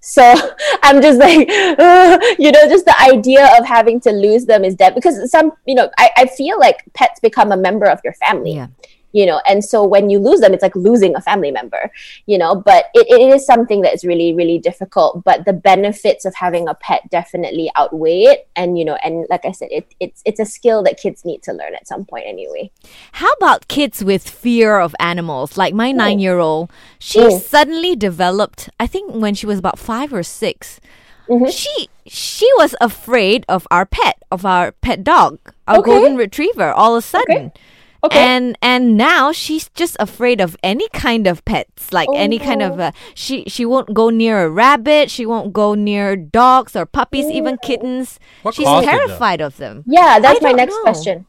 So 0.00 0.22
I'm 0.82 1.02
just 1.02 1.18
like, 1.18 1.48
uh, 1.48 2.18
you 2.38 2.52
know, 2.52 2.68
just 2.68 2.84
the 2.84 2.94
idea 3.00 3.50
of 3.58 3.66
having 3.66 4.00
to 4.00 4.12
lose 4.12 4.44
them 4.44 4.64
is 4.64 4.74
dead 4.74 4.94
because 4.94 5.30
some, 5.30 5.52
you 5.66 5.74
know, 5.74 5.90
I, 5.98 6.10
I 6.16 6.26
feel 6.26 6.58
like 6.58 6.84
pets 6.94 7.20
become 7.20 7.52
a 7.52 7.56
member 7.56 7.86
of 7.86 8.00
your 8.04 8.14
family. 8.14 8.54
Yeah 8.54 8.68
you 9.14 9.24
know 9.24 9.40
and 9.48 9.64
so 9.64 9.82
when 9.82 10.10
you 10.10 10.18
lose 10.18 10.40
them 10.40 10.52
it's 10.52 10.62
like 10.62 10.74
losing 10.76 11.14
a 11.16 11.20
family 11.20 11.50
member 11.50 11.90
you 12.26 12.36
know 12.36 12.54
but 12.54 12.86
it, 12.92 13.06
it 13.08 13.32
is 13.32 13.46
something 13.46 13.80
that 13.80 13.94
is 13.94 14.04
really 14.04 14.34
really 14.34 14.58
difficult 14.58 15.24
but 15.24 15.44
the 15.46 15.52
benefits 15.52 16.24
of 16.26 16.34
having 16.34 16.68
a 16.68 16.74
pet 16.74 17.08
definitely 17.10 17.70
outweigh 17.76 18.22
it 18.24 18.48
and 18.56 18.76
you 18.76 18.84
know 18.84 18.98
and 19.02 19.26
like 19.30 19.44
i 19.46 19.52
said 19.52 19.68
it, 19.70 19.94
it's 20.00 20.20
it's 20.26 20.40
a 20.40 20.44
skill 20.44 20.82
that 20.82 20.98
kids 20.98 21.24
need 21.24 21.42
to 21.42 21.52
learn 21.52 21.74
at 21.74 21.86
some 21.86 22.04
point 22.04 22.26
anyway 22.26 22.70
how 23.12 23.30
about 23.34 23.68
kids 23.68 24.04
with 24.04 24.28
fear 24.28 24.78
of 24.78 24.94
animals 24.98 25.56
like 25.56 25.72
my 25.72 25.92
nine 25.92 26.18
year 26.18 26.38
old 26.38 26.70
she 26.98 27.20
mm. 27.20 27.40
suddenly 27.40 27.94
developed 27.96 28.68
i 28.80 28.86
think 28.86 29.14
when 29.14 29.34
she 29.34 29.46
was 29.46 29.58
about 29.58 29.78
five 29.78 30.12
or 30.12 30.24
6 30.24 30.80
mm-hmm. 31.28 31.46
she 31.46 31.88
she 32.06 32.50
was 32.58 32.74
afraid 32.80 33.44
of 33.48 33.66
our 33.70 33.86
pet 33.86 34.20
of 34.32 34.44
our 34.44 34.72
pet 34.72 35.04
dog 35.04 35.38
our 35.68 35.78
okay. 35.78 35.90
golden 35.92 36.16
retriever 36.16 36.72
all 36.72 36.96
of 36.96 37.04
a 37.04 37.06
sudden 37.06 37.46
okay 37.46 37.60
Okay. 38.04 38.20
And 38.20 38.58
and 38.60 38.98
now 38.98 39.32
she's 39.32 39.70
just 39.70 39.96
afraid 39.98 40.38
of 40.38 40.56
any 40.62 40.86
kind 40.90 41.26
of 41.26 41.42
pets, 41.46 41.90
like 41.90 42.08
oh, 42.10 42.16
any 42.16 42.38
kind 42.38 42.60
of. 42.60 42.78
Uh, 42.78 42.92
she 43.14 43.44
she 43.48 43.64
won't 43.64 43.94
go 43.94 44.10
near 44.10 44.44
a 44.44 44.50
rabbit. 44.50 45.10
She 45.10 45.24
won't 45.24 45.54
go 45.54 45.72
near 45.74 46.14
dogs 46.14 46.76
or 46.76 46.84
puppies, 46.84 47.26
even 47.32 47.56
kittens. 47.64 48.20
What 48.42 48.54
she's 48.54 48.68
terrified 48.68 49.40
of 49.40 49.56
them. 49.56 49.84
Yeah, 49.86 50.20
that's 50.20 50.44
I 50.44 50.50
my 50.50 50.52
next 50.52 50.74
know. 50.74 50.82
question. 50.82 51.26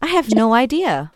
I 0.00 0.08
have 0.08 0.34
no 0.34 0.52
idea. 0.52 1.12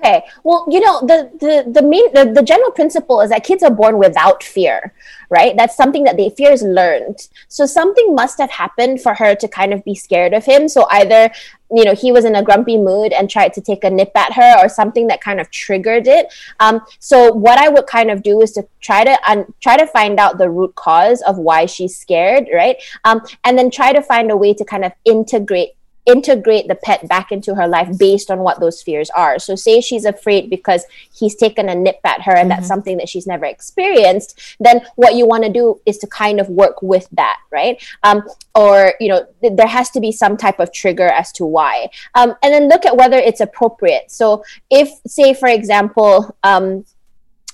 Okay. 0.00 0.22
Well, 0.44 0.64
you 0.70 0.78
know, 0.78 1.00
the 1.00 1.30
the 1.40 1.70
the 1.72 1.82
main 1.82 2.12
the, 2.12 2.32
the 2.32 2.42
general 2.42 2.70
principle 2.70 3.20
is 3.20 3.30
that 3.30 3.42
kids 3.42 3.64
are 3.64 3.70
born 3.70 3.98
without 3.98 4.44
fear, 4.44 4.94
right? 5.28 5.56
That's 5.56 5.76
something 5.76 6.04
that 6.04 6.16
they 6.16 6.30
fear 6.30 6.52
is 6.52 6.62
learned. 6.62 7.26
So 7.48 7.66
something 7.66 8.14
must 8.14 8.38
have 8.38 8.50
happened 8.50 9.00
for 9.00 9.14
her 9.14 9.34
to 9.34 9.48
kind 9.48 9.74
of 9.74 9.84
be 9.84 9.96
scared 9.96 10.34
of 10.34 10.44
him. 10.44 10.68
So 10.68 10.86
either 10.90 11.30
you 11.70 11.84
know 11.84 11.94
he 11.94 12.12
was 12.12 12.24
in 12.24 12.36
a 12.36 12.42
grumpy 12.42 12.78
mood 12.78 13.12
and 13.12 13.28
tried 13.28 13.52
to 13.52 13.60
take 13.60 13.84
a 13.84 13.90
nip 13.90 14.12
at 14.14 14.32
her 14.32 14.64
or 14.64 14.68
something 14.68 15.06
that 15.08 15.20
kind 15.20 15.40
of 15.40 15.50
triggered 15.50 16.06
it 16.06 16.32
um, 16.60 16.80
so 16.98 17.30
what 17.30 17.58
i 17.58 17.68
would 17.68 17.86
kind 17.86 18.10
of 18.10 18.22
do 18.22 18.40
is 18.40 18.52
to 18.52 18.66
try 18.80 19.04
to 19.04 19.18
un- 19.30 19.52
try 19.60 19.76
to 19.76 19.86
find 19.86 20.18
out 20.18 20.38
the 20.38 20.48
root 20.48 20.74
cause 20.76 21.20
of 21.22 21.36
why 21.36 21.66
she's 21.66 21.94
scared 21.94 22.48
right 22.54 22.82
um, 23.04 23.20
and 23.44 23.58
then 23.58 23.70
try 23.70 23.92
to 23.92 24.00
find 24.00 24.30
a 24.30 24.36
way 24.36 24.54
to 24.54 24.64
kind 24.64 24.82
of 24.82 24.92
integrate 25.04 25.72
integrate 26.08 26.66
the 26.68 26.74
pet 26.74 27.06
back 27.06 27.30
into 27.30 27.54
her 27.54 27.68
life 27.68 27.96
based 27.98 28.30
on 28.30 28.40
what 28.40 28.58
those 28.58 28.82
fears 28.82 29.10
are. 29.10 29.38
So, 29.38 29.54
say 29.54 29.80
she's 29.80 30.04
afraid 30.04 30.48
because 30.48 30.84
he's 31.12 31.36
taken 31.36 31.68
a 31.68 31.74
nip 31.74 32.00
at 32.04 32.22
her 32.22 32.32
and 32.32 32.40
mm-hmm. 32.40 32.48
that's 32.48 32.66
something 32.66 32.96
that 32.96 33.08
she's 33.08 33.26
never 33.26 33.44
experienced, 33.44 34.56
then 34.58 34.80
what 34.96 35.14
you 35.14 35.26
want 35.26 35.44
to 35.44 35.52
do 35.52 35.80
is 35.86 35.98
to 35.98 36.06
kind 36.06 36.40
of 36.40 36.48
work 36.48 36.80
with 36.82 37.06
that, 37.12 37.38
right? 37.52 37.82
Um, 38.02 38.22
or, 38.54 38.94
you 38.98 39.08
know, 39.08 39.26
th- 39.42 39.54
there 39.56 39.66
has 39.66 39.90
to 39.90 40.00
be 40.00 40.10
some 40.10 40.36
type 40.36 40.58
of 40.58 40.72
trigger 40.72 41.08
as 41.08 41.30
to 41.32 41.44
why. 41.44 41.90
Um, 42.14 42.34
and 42.42 42.52
then 42.52 42.68
look 42.68 42.86
at 42.86 42.96
whether 42.96 43.18
it's 43.18 43.40
appropriate. 43.40 44.10
So, 44.10 44.42
if, 44.70 44.88
say, 45.06 45.34
for 45.34 45.48
example, 45.48 46.34
um, 46.42 46.84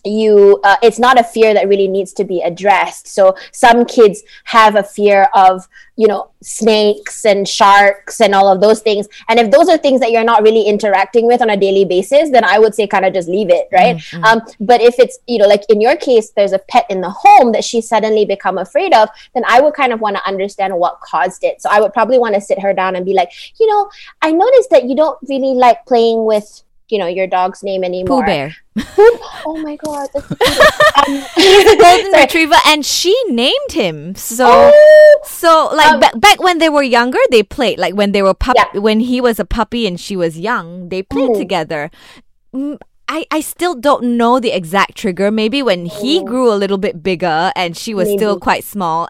you 0.05 0.61
uh, 0.65 0.77
it's 0.83 0.99
not 0.99 1.19
a 1.19 1.25
fear 1.25 1.55
that 1.55 1.69
really 1.69 1.89
needs 1.89 2.13
to 2.15 2.25
be 2.25 2.41
addressed. 2.43 3.09
So 3.09 3.37
some 3.53 3.85
kids 3.85 4.23
have 4.45 4.77
a 4.77 4.83
fear 4.83 5.29
of 5.35 5.67
you 5.97 6.09
know 6.09 6.31
snakes 6.43 7.25
and 7.25 7.49
sharks 7.49 8.21
and 8.21 8.35
all 8.35 8.49
of 8.49 8.61
those 8.61 8.81
things. 8.81 9.07
And 9.29 9.39
if 9.39 9.51
those 9.51 9.69
are 9.69 9.79
things 9.79 10.01
that 10.01 10.11
you're 10.11 10.25
not 10.25 10.43
really 10.43 10.63
interacting 10.63 11.27
with 11.27 11.41
on 11.41 11.51
a 11.51 11.57
daily 11.57 11.85
basis 11.85 12.31
then 12.31 12.45
i 12.45 12.59
would 12.59 12.75
say 12.75 12.87
kind 12.87 13.05
of 13.05 13.13
just 13.13 13.29
leave 13.29 13.51
it 13.51 13.69
right? 13.73 13.97
Mm-hmm. 13.97 14.25
um, 14.25 14.43
but 14.61 14.81
if 14.81 14.99
it's 14.99 15.19
you 15.27 15.39
know 15.39 15.47
like 15.47 15.63
in 15.69 15.81
your 15.81 15.97
case 15.97 16.31
there's 16.31 16.53
a 16.53 16.59
pet 16.59 16.87
in 16.91 17.01
the 17.01 17.11
home 17.11 17.53
that 17.53 17.65
she 17.65 17.81
suddenly 17.81 18.25
become 18.25 18.59
afraid 18.59 18.93
of 18.95 19.09
then 19.35 19.45
i 19.47 19.61
would 19.61 19.75
kind 19.75 19.93
of 19.93 20.01
want 20.01 20.17
to 20.17 20.27
understand 20.27 20.77
what 20.77 21.01
caused 21.01 21.45
it. 21.45 21.61
So 21.63 21.69
i 21.71 21.81
would 21.81 21.93
probably 21.93 22.19
want 22.19 22.35
to 22.35 22.41
sit 22.41 22.59
her 22.61 22.73
down 22.73 22.97
and 22.97 23.05
be 23.05 23.15
like 23.15 23.31
you 23.61 23.67
know 23.67 23.91
i 24.23 24.31
noticed 24.33 24.71
that 24.71 24.85
you 24.85 24.97
don't 24.97 25.19
really 25.29 25.55
like 25.55 25.85
playing 25.87 26.25
with 26.25 26.63
you 26.89 26.99
know 26.99 27.07
your 27.07 27.27
dog's 27.27 27.63
name 27.63 27.85
anymore. 27.85 28.21
Pooh 28.21 28.27
Bear. 28.27 28.57
oh 29.47 29.61
my 29.63 29.77
god, 29.77 30.09
um, 30.15 31.25
he's 31.35 31.67
a 31.73 31.77
golden 31.77 32.13
retriever, 32.13 32.57
and 32.67 32.85
she 32.85 33.17
named 33.29 33.73
him. 33.73 34.15
So, 34.15 34.47
oh, 34.49 35.21
so 35.25 35.71
like 35.75 35.93
um, 35.93 36.01
ba- 36.01 36.19
back 36.19 36.43
when 36.43 36.59
they 36.59 36.69
were 36.69 36.83
younger, 36.83 37.19
they 37.31 37.43
played. 37.43 37.79
Like 37.79 37.95
when 37.95 38.13
they 38.13 38.23
were 38.23 38.35
pup, 38.35 38.57
yeah. 38.57 38.79
when 38.79 39.01
he 39.01 39.21
was 39.21 39.39
a 39.39 39.45
puppy 39.45 39.87
and 39.87 39.99
she 39.99 40.17
was 40.17 40.39
young, 40.39 40.89
they 40.89 41.03
played 41.03 41.31
mm. 41.31 41.39
together. 41.39 41.91
Mm, 42.55 42.79
I, 43.09 43.27
I 43.31 43.41
still 43.41 43.75
don't 43.75 44.17
know 44.17 44.41
the 44.41 44.53
exact 44.53 44.97
trigger. 44.97 45.31
Maybe 45.31 45.63
when 45.63 45.87
he 45.87 46.21
mm. 46.21 46.27
grew 46.27 46.53
a 46.53 46.57
little 46.57 46.79
bit 46.79 47.03
bigger 47.03 47.53
and 47.55 47.77
she 47.77 47.95
was 47.95 48.09
Maybe. 48.09 48.19
still 48.19 48.41
quite 48.41 48.65
small, 48.65 49.09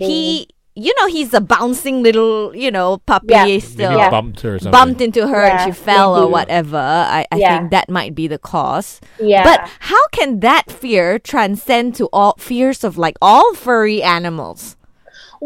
Maybe. 0.00 0.12
he 0.12 0.48
you 0.76 0.92
know 0.98 1.06
he's 1.06 1.32
a 1.32 1.40
bouncing 1.40 2.02
little 2.02 2.54
you 2.54 2.70
know 2.70 2.98
puppy 2.98 3.26
yeah. 3.30 3.58
still. 3.58 3.96
Yeah. 3.96 4.10
bumped 4.10 4.40
her 4.42 4.58
bumped 4.70 5.00
into 5.00 5.26
her 5.26 5.46
yeah. 5.46 5.64
and 5.64 5.74
she 5.74 5.82
fell 5.82 6.14
or 6.14 6.28
whatever. 6.28 6.76
I, 6.76 7.26
I 7.32 7.38
think 7.38 7.70
that 7.70 7.88
might 7.88 8.14
be 8.14 8.28
the 8.28 8.38
cause. 8.38 9.00
Yeah. 9.18 9.42
But 9.42 9.68
how 9.80 10.06
can 10.08 10.40
that 10.40 10.70
fear 10.70 11.18
transcend 11.18 11.94
to 11.96 12.08
all 12.12 12.36
fears 12.38 12.84
of 12.84 12.98
like 12.98 13.16
all 13.22 13.54
furry 13.54 14.02
animals 14.02 14.75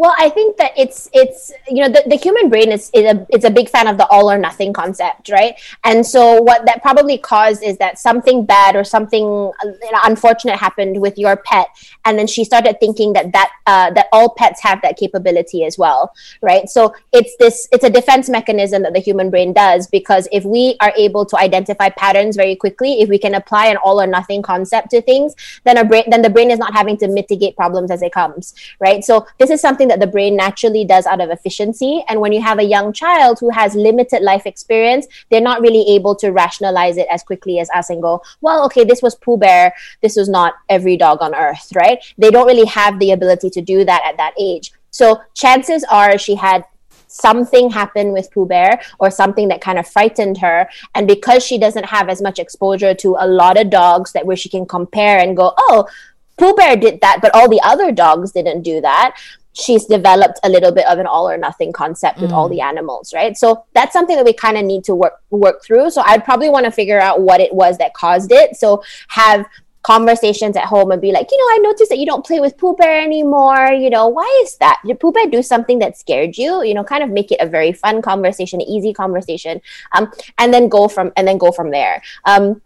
well, 0.00 0.14
I 0.18 0.30
think 0.30 0.56
that 0.56 0.72
it's 0.78 1.10
it's 1.12 1.52
you 1.68 1.82
know 1.82 1.88
the, 1.90 2.02
the 2.06 2.16
human 2.16 2.48
brain 2.48 2.72
is, 2.72 2.90
is 2.94 3.04
a 3.04 3.26
it's 3.28 3.44
a 3.44 3.50
big 3.50 3.68
fan 3.68 3.86
of 3.86 3.98
the 3.98 4.06
all 4.06 4.30
or 4.30 4.38
nothing 4.38 4.72
concept, 4.72 5.28
right? 5.28 5.60
And 5.84 6.06
so 6.06 6.40
what 6.40 6.64
that 6.64 6.80
probably 6.80 7.18
caused 7.18 7.62
is 7.62 7.76
that 7.76 7.98
something 7.98 8.46
bad 8.46 8.76
or 8.76 8.82
something 8.82 9.22
you 9.22 9.92
know, 9.92 10.00
unfortunate 10.04 10.56
happened 10.56 11.02
with 11.02 11.18
your 11.18 11.36
pet, 11.36 11.68
and 12.06 12.18
then 12.18 12.26
she 12.26 12.44
started 12.44 12.80
thinking 12.80 13.12
that 13.12 13.32
that 13.32 13.50
uh, 13.66 13.90
that 13.90 14.06
all 14.10 14.30
pets 14.30 14.62
have 14.62 14.80
that 14.80 14.96
capability 14.96 15.66
as 15.66 15.76
well, 15.76 16.14
right? 16.40 16.66
So 16.70 16.94
it's 17.12 17.36
this 17.36 17.68
it's 17.70 17.84
a 17.84 17.90
defense 17.90 18.30
mechanism 18.30 18.80
that 18.84 18.94
the 18.94 19.00
human 19.00 19.28
brain 19.28 19.52
does 19.52 19.86
because 19.86 20.26
if 20.32 20.46
we 20.46 20.76
are 20.80 20.94
able 20.96 21.26
to 21.26 21.36
identify 21.36 21.90
patterns 21.90 22.36
very 22.36 22.56
quickly, 22.56 23.02
if 23.02 23.10
we 23.10 23.18
can 23.18 23.34
apply 23.34 23.66
an 23.66 23.76
all 23.76 24.00
or 24.00 24.06
nothing 24.06 24.40
concept 24.40 24.92
to 24.92 25.02
things, 25.02 25.34
then 25.64 25.76
our 25.76 25.84
brain 25.84 26.04
then 26.08 26.22
the 26.22 26.30
brain 26.30 26.50
is 26.50 26.58
not 26.58 26.72
having 26.72 26.96
to 26.96 27.06
mitigate 27.06 27.54
problems 27.54 27.90
as 27.90 28.00
it 28.00 28.12
comes, 28.12 28.54
right? 28.80 29.04
So 29.04 29.26
this 29.38 29.50
is 29.50 29.60
something 29.60 29.89
that 29.90 30.00
the 30.00 30.06
brain 30.06 30.36
naturally 30.36 30.84
does 30.84 31.04
out 31.04 31.20
of 31.20 31.30
efficiency. 31.30 32.02
And 32.08 32.20
when 32.20 32.32
you 32.32 32.40
have 32.40 32.58
a 32.58 32.64
young 32.64 32.92
child 32.92 33.38
who 33.40 33.50
has 33.50 33.74
limited 33.74 34.22
life 34.22 34.46
experience, 34.46 35.06
they're 35.30 35.40
not 35.40 35.60
really 35.60 35.84
able 35.94 36.14
to 36.16 36.30
rationalize 36.30 36.96
it 36.96 37.08
as 37.10 37.22
quickly 37.22 37.58
as 37.58 37.68
us 37.70 37.90
and 37.90 38.00
go, 38.00 38.22
well, 38.40 38.64
okay, 38.66 38.84
this 38.84 39.02
was 39.02 39.14
Pooh 39.16 39.36
Bear. 39.36 39.74
This 40.00 40.16
was 40.16 40.28
not 40.28 40.54
every 40.68 40.96
dog 40.96 41.20
on 41.20 41.34
earth, 41.34 41.72
right? 41.74 41.98
They 42.16 42.30
don't 42.30 42.46
really 42.46 42.66
have 42.66 42.98
the 42.98 43.10
ability 43.10 43.50
to 43.50 43.60
do 43.60 43.84
that 43.84 44.02
at 44.06 44.16
that 44.16 44.34
age. 44.38 44.72
So 44.90 45.20
chances 45.34 45.84
are 45.90 46.16
she 46.18 46.34
had 46.36 46.64
something 47.10 47.70
happen 47.70 48.12
with 48.12 48.30
Pooh 48.32 48.46
Bear 48.46 48.80
or 49.00 49.10
something 49.10 49.48
that 49.48 49.60
kind 49.60 49.78
of 49.78 49.88
frightened 49.88 50.38
her. 50.38 50.68
And 50.94 51.08
because 51.08 51.44
she 51.44 51.58
doesn't 51.58 51.86
have 51.86 52.08
as 52.08 52.22
much 52.22 52.38
exposure 52.38 52.94
to 52.94 53.16
a 53.18 53.26
lot 53.26 53.58
of 53.60 53.70
dogs 53.70 54.12
that 54.12 54.26
where 54.26 54.36
she 54.36 54.48
can 54.48 54.66
compare 54.66 55.18
and 55.18 55.36
go, 55.36 55.52
oh, 55.58 55.88
Pooh 56.36 56.54
Bear 56.54 56.76
did 56.76 57.02
that, 57.02 57.18
but 57.20 57.34
all 57.34 57.50
the 57.50 57.60
other 57.62 57.92
dogs 57.92 58.32
didn't 58.32 58.62
do 58.62 58.80
that 58.80 59.14
she's 59.52 59.84
developed 59.86 60.38
a 60.44 60.48
little 60.48 60.72
bit 60.72 60.86
of 60.86 60.98
an 60.98 61.06
all 61.06 61.28
or 61.28 61.36
nothing 61.36 61.72
concept 61.72 62.20
with 62.20 62.30
mm. 62.30 62.34
all 62.34 62.48
the 62.48 62.60
animals 62.60 63.12
right? 63.12 63.36
So 63.36 63.64
that's 63.74 63.92
something 63.92 64.16
that 64.16 64.24
we 64.24 64.32
kind 64.32 64.56
of 64.56 64.64
need 64.64 64.84
to 64.84 64.94
work 64.94 65.22
work 65.30 65.62
through. 65.62 65.90
So 65.90 66.02
i'd 66.06 66.24
probably 66.24 66.48
want 66.48 66.64
to 66.64 66.70
figure 66.70 67.00
out 67.00 67.20
what 67.20 67.40
it 67.40 67.52
was 67.54 67.78
that 67.78 67.94
caused 67.94 68.32
it. 68.32 68.56
So 68.56 68.82
have 69.08 69.46
conversations 69.82 70.56
at 70.58 70.66
home 70.66 70.90
and 70.90 71.00
be 71.00 71.10
like 71.10 71.26
you 71.30 71.38
know 71.38 71.54
i 71.54 71.58
noticed 71.62 71.88
that 71.88 71.98
you 71.98 72.04
don't 72.04 72.26
play 72.26 72.38
with 72.38 72.56
pooh 72.58 72.76
bear 72.76 73.02
anymore. 73.02 73.68
You 73.68 73.90
know 73.90 74.08
why 74.08 74.40
is 74.44 74.56
that? 74.58 74.80
Did 74.86 75.00
pooh 75.00 75.12
bear 75.12 75.26
do 75.26 75.42
something 75.42 75.78
that 75.78 75.96
scared 75.96 76.36
you? 76.36 76.62
You 76.62 76.74
know 76.74 76.84
kind 76.84 77.02
of 77.02 77.10
make 77.10 77.32
it 77.32 77.40
a 77.40 77.46
very 77.46 77.72
fun 77.72 78.02
conversation 78.02 78.60
easy 78.60 78.92
conversation 78.92 79.60
um, 79.92 80.12
and 80.38 80.52
then 80.52 80.68
go 80.68 80.86
from 80.88 81.12
and 81.16 81.26
then 81.26 81.38
go 81.38 81.50
from 81.52 81.70
there. 81.70 82.02
Um, 82.24 82.60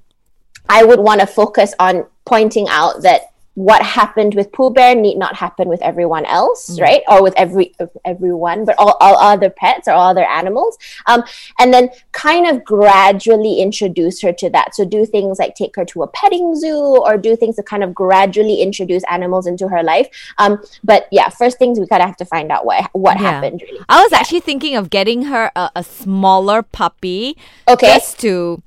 i 0.68 0.82
would 0.82 0.98
want 0.98 1.20
to 1.20 1.26
focus 1.26 1.74
on 1.78 2.06
pointing 2.24 2.66
out 2.68 3.02
that 3.02 3.33
what 3.54 3.82
happened 3.82 4.34
with 4.34 4.50
Pooh 4.50 4.70
Bear 4.70 4.94
need 4.96 5.16
not 5.16 5.36
happen 5.36 5.68
with 5.68 5.80
everyone 5.82 6.24
else, 6.26 6.70
Mm. 6.76 6.80
right? 6.82 7.02
Or 7.08 7.22
with 7.22 7.34
every 7.36 7.72
everyone, 8.04 8.64
but 8.64 8.74
all, 8.78 8.96
all 9.00 9.16
other 9.16 9.48
pets 9.48 9.86
or 9.86 9.92
all 9.92 10.08
other 10.10 10.24
animals. 10.24 10.76
Um, 11.06 11.22
and 11.60 11.72
then 11.72 11.90
kind 12.10 12.48
of 12.48 12.64
gradually 12.64 13.60
introduce 13.60 14.20
her 14.22 14.32
to 14.32 14.50
that. 14.50 14.74
So 14.74 14.84
do 14.84 15.06
things 15.06 15.38
like 15.38 15.54
take 15.54 15.76
her 15.76 15.84
to 15.86 16.02
a 16.02 16.08
petting 16.08 16.56
zoo 16.56 16.76
or 16.76 17.16
do 17.16 17.36
things 17.36 17.54
to 17.56 17.62
kind 17.62 17.84
of 17.84 17.94
gradually 17.94 18.60
introduce 18.60 19.04
animals 19.10 19.46
into 19.46 19.68
her 19.68 19.82
life. 19.84 20.08
Um, 20.38 20.60
but 20.82 21.06
yeah, 21.12 21.28
first 21.28 21.56
things 21.58 21.78
we 21.78 21.86
kind 21.86 22.02
of 22.02 22.08
have 22.08 22.16
to 22.18 22.24
find 22.24 22.50
out 22.50 22.66
what 22.66 22.90
what 22.92 23.20
Yeah. 23.20 23.30
happened 23.30 23.62
really. 23.62 23.84
I 23.88 24.02
was 24.02 24.12
actually 24.12 24.40
thinking 24.40 24.74
of 24.74 24.90
getting 24.90 25.24
her 25.26 25.52
a, 25.54 25.70
a 25.76 25.84
smaller 25.84 26.62
puppy 26.62 27.36
Okay. 27.68 27.86
just 27.86 28.18
to 28.20 28.62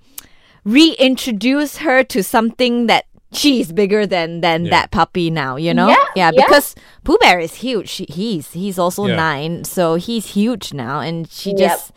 reintroduce 0.64 1.78
her 1.78 2.04
to 2.04 2.24
something 2.24 2.88
that 2.88 3.06
she's 3.34 3.72
bigger 3.72 4.06
than 4.08 4.42
than 4.42 4.66
Yeah. 4.66 4.72
that 4.72 4.92
puppy 4.92 5.30
now, 5.30 5.56
you 5.58 5.74
know? 5.74 5.90
Yeah, 5.90 6.06
yeah. 6.16 6.32
because 6.32 6.76
Pooh 7.04 7.18
Bear 7.20 7.40
is 7.40 7.56
huge. 7.56 7.90
She, 7.90 8.06
he's 8.10 8.54
he's 8.54 8.80
also 8.80 9.06
Yeah. 9.08 9.16
nine, 9.16 9.64
so 9.64 9.96
he's 9.96 10.28
huge 10.34 10.74
now 10.74 11.00
and 11.00 11.30
she 11.30 11.50
Yep. 11.52 11.58
just 11.60 11.92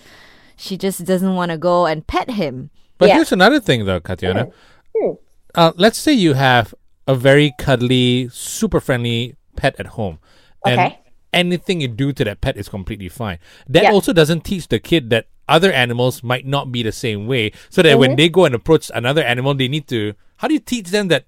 she 0.57 0.77
just 0.77 1.05
doesn't 1.05 1.35
want 1.35 1.51
to 1.51 1.59
go 1.59 1.87
and 1.87 2.07
pet 2.07 2.31
him. 2.31 2.71
But 2.99 3.09
Yeah. 3.09 3.15
here's 3.17 3.33
another 3.33 3.61
thing, 3.61 3.87
though, 3.87 4.01
Katiana. 4.01 4.51
Hmm. 4.95 5.13
Uh, 5.55 5.73
let's 5.77 5.97
say 5.99 6.13
you 6.13 6.35
have 6.35 6.75
a 7.09 7.15
very 7.15 7.55
cuddly, 7.59 8.29
super 8.31 8.79
friendly 8.79 9.37
pet 9.57 9.75
at 9.79 9.97
home, 9.99 10.19
and 10.67 10.79
Okay. 10.81 10.99
anything 11.33 11.81
you 11.81 11.89
do 11.89 12.13
to 12.13 12.25
that 12.25 12.41
pet 12.43 12.57
is 12.59 12.69
completely 12.69 13.09
fine. 13.09 13.39
That 13.67 13.85
Yeah. 13.85 13.93
also 13.93 14.13
doesn't 14.13 14.45
teach 14.45 14.69
the 14.69 14.79
kid 14.79 15.09
that 15.11 15.27
other 15.51 15.73
animals 15.73 16.23
might 16.23 16.47
not 16.47 16.71
be 16.71 16.83
the 16.83 16.93
same 16.95 17.27
way, 17.27 17.51
so 17.69 17.83
that 17.83 17.91
Mm-hmm. 17.91 18.01
when 18.01 18.17
they 18.17 18.29
go 18.31 18.45
and 18.47 18.55
approach 18.55 18.91
another 18.95 19.23
animal, 19.23 19.53
they 19.55 19.69
need 19.69 19.89
to. 19.89 20.15
How 20.39 20.49
do 20.49 20.55
you 20.55 20.61
teach 20.63 20.89
them 20.95 21.09
that? 21.09 21.27